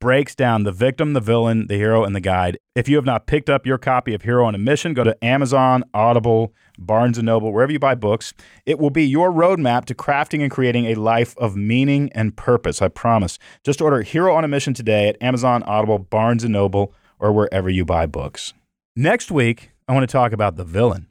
breaks 0.00 0.34
down 0.34 0.62
the 0.62 0.72
victim, 0.72 1.12
the 1.12 1.20
villain, 1.20 1.66
the 1.66 1.76
hero, 1.76 2.04
and 2.04 2.16
the 2.16 2.22
guide. 2.22 2.56
If 2.74 2.88
you 2.88 2.96
have 2.96 3.04
not 3.04 3.26
picked 3.26 3.50
up 3.50 3.66
your 3.66 3.76
copy 3.76 4.14
of 4.14 4.22
Hero 4.22 4.46
on 4.46 4.54
a 4.54 4.58
Mission, 4.58 4.94
go 4.94 5.04
to 5.04 5.22
Amazon, 5.22 5.84
Audible, 5.92 6.54
Barnes 6.78 7.18
& 7.18 7.22
Noble, 7.22 7.52
wherever 7.52 7.70
you 7.70 7.78
buy 7.78 7.94
books. 7.94 8.32
It 8.64 8.78
will 8.78 8.88
be 8.88 9.04
your 9.04 9.30
roadmap 9.30 9.84
to 9.84 9.94
crafting 9.94 10.40
and 10.40 10.50
creating 10.50 10.86
a 10.86 10.94
life 10.94 11.36
of 11.36 11.54
meaning 11.54 12.10
and 12.14 12.34
purpose, 12.34 12.80
I 12.80 12.88
promise. 12.88 13.38
Just 13.62 13.82
order 13.82 14.00
Hero 14.00 14.34
on 14.34 14.42
a 14.42 14.48
Mission 14.48 14.72
today 14.72 15.06
at 15.06 15.20
Amazon, 15.20 15.62
Audible, 15.64 15.98
Barnes 15.98 16.44
& 16.44 16.48
Noble, 16.48 16.94
or 17.18 17.30
wherever 17.30 17.68
you 17.68 17.84
buy 17.84 18.06
books. 18.06 18.54
Next 18.96 19.30
week, 19.30 19.72
I 19.86 19.92
want 19.92 20.08
to 20.08 20.12
talk 20.12 20.32
about 20.32 20.56
the 20.56 20.64
villain. 20.64 21.08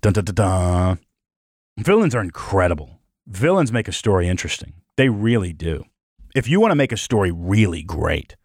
Dun, 0.00 0.12
dun, 0.12 0.24
dun, 0.24 0.34
dun. 0.36 0.98
Villains 1.78 2.14
are 2.14 2.22
incredible. 2.22 3.00
Villains 3.26 3.72
make 3.72 3.88
a 3.88 3.92
story 3.92 4.28
interesting. 4.28 4.74
They 4.96 5.08
really 5.08 5.52
do 5.52 5.84
if 6.34 6.48
you 6.48 6.60
want 6.60 6.72
to 6.72 6.76
make 6.76 6.92
a 6.92 6.96
story 6.96 7.30
really 7.30 7.82
great, 7.82 8.36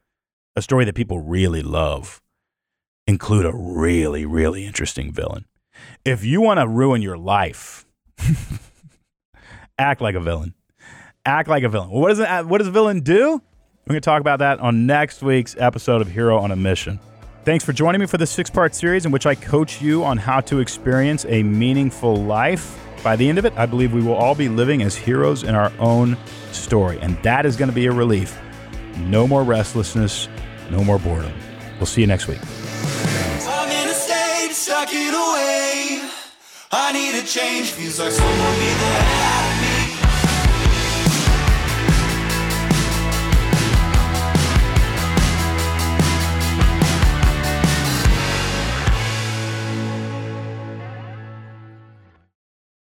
a 0.55 0.61
story 0.61 0.85
that 0.85 0.95
people 0.95 1.19
really 1.19 1.63
love, 1.63 2.21
include 3.07 3.45
a 3.45 3.51
really, 3.53 4.25
really 4.25 4.65
interesting 4.65 5.11
villain. 5.11 5.45
If 6.05 6.23
you 6.23 6.39
want 6.39 6.59
to 6.59 6.67
ruin 6.67 7.01
your 7.01 7.17
life, 7.17 7.85
act 9.79 10.01
like 10.01 10.15
a 10.15 10.19
villain. 10.19 10.53
Act 11.25 11.49
like 11.49 11.63
a 11.63 11.69
villain. 11.69 11.89
What 11.89 12.15
does, 12.15 12.45
what 12.45 12.59
does 12.59 12.67
a 12.67 12.71
villain 12.71 13.01
do? 13.01 13.41
We're 13.85 13.93
going 13.93 14.01
to 14.01 14.05
talk 14.05 14.21
about 14.21 14.39
that 14.39 14.59
on 14.59 14.85
next 14.85 15.23
week's 15.23 15.55
episode 15.57 16.01
of 16.01 16.11
Hero 16.11 16.37
on 16.37 16.51
a 16.51 16.55
Mission. 16.55 16.99
Thanks 17.43 17.65
for 17.65 17.73
joining 17.73 18.01
me 18.01 18.07
for 18.07 18.17
this 18.17 18.29
six 18.29 18.49
part 18.49 18.75
series 18.75 19.05
in 19.05 19.11
which 19.11 19.25
I 19.25 19.33
coach 19.33 19.81
you 19.81 20.03
on 20.03 20.17
how 20.17 20.41
to 20.41 20.59
experience 20.59 21.25
a 21.27 21.41
meaningful 21.41 22.15
life. 22.15 22.77
By 23.03 23.15
the 23.15 23.29
end 23.29 23.38
of 23.38 23.45
it, 23.45 23.53
I 23.55 23.65
believe 23.65 23.93
we 23.93 24.01
will 24.01 24.15
all 24.15 24.35
be 24.35 24.49
living 24.49 24.81
as 24.81 24.95
heroes 24.95 25.43
in 25.43 25.55
our 25.55 25.71
own 25.79 26.17
story, 26.51 26.99
and 26.99 27.21
that 27.23 27.45
is 27.45 27.55
going 27.55 27.69
to 27.69 27.75
be 27.75 27.85
a 27.85 27.91
relief. 27.91 28.38
No 28.97 29.27
more 29.27 29.43
restlessness, 29.43 30.27
no 30.69 30.83
more 30.83 30.99
boredom. 30.99 31.33
We'll 31.77 31.85
see 31.85 32.01
you 32.01 32.07
next 32.07 32.27
week. 32.27 32.39
I 36.71 36.91
need 36.91 37.15
a 37.15 37.25
change, 37.25 37.71
feels 37.71 37.99
like 37.99 38.12
someone 38.12 38.55
be 38.55 38.65
there. 38.65 39.18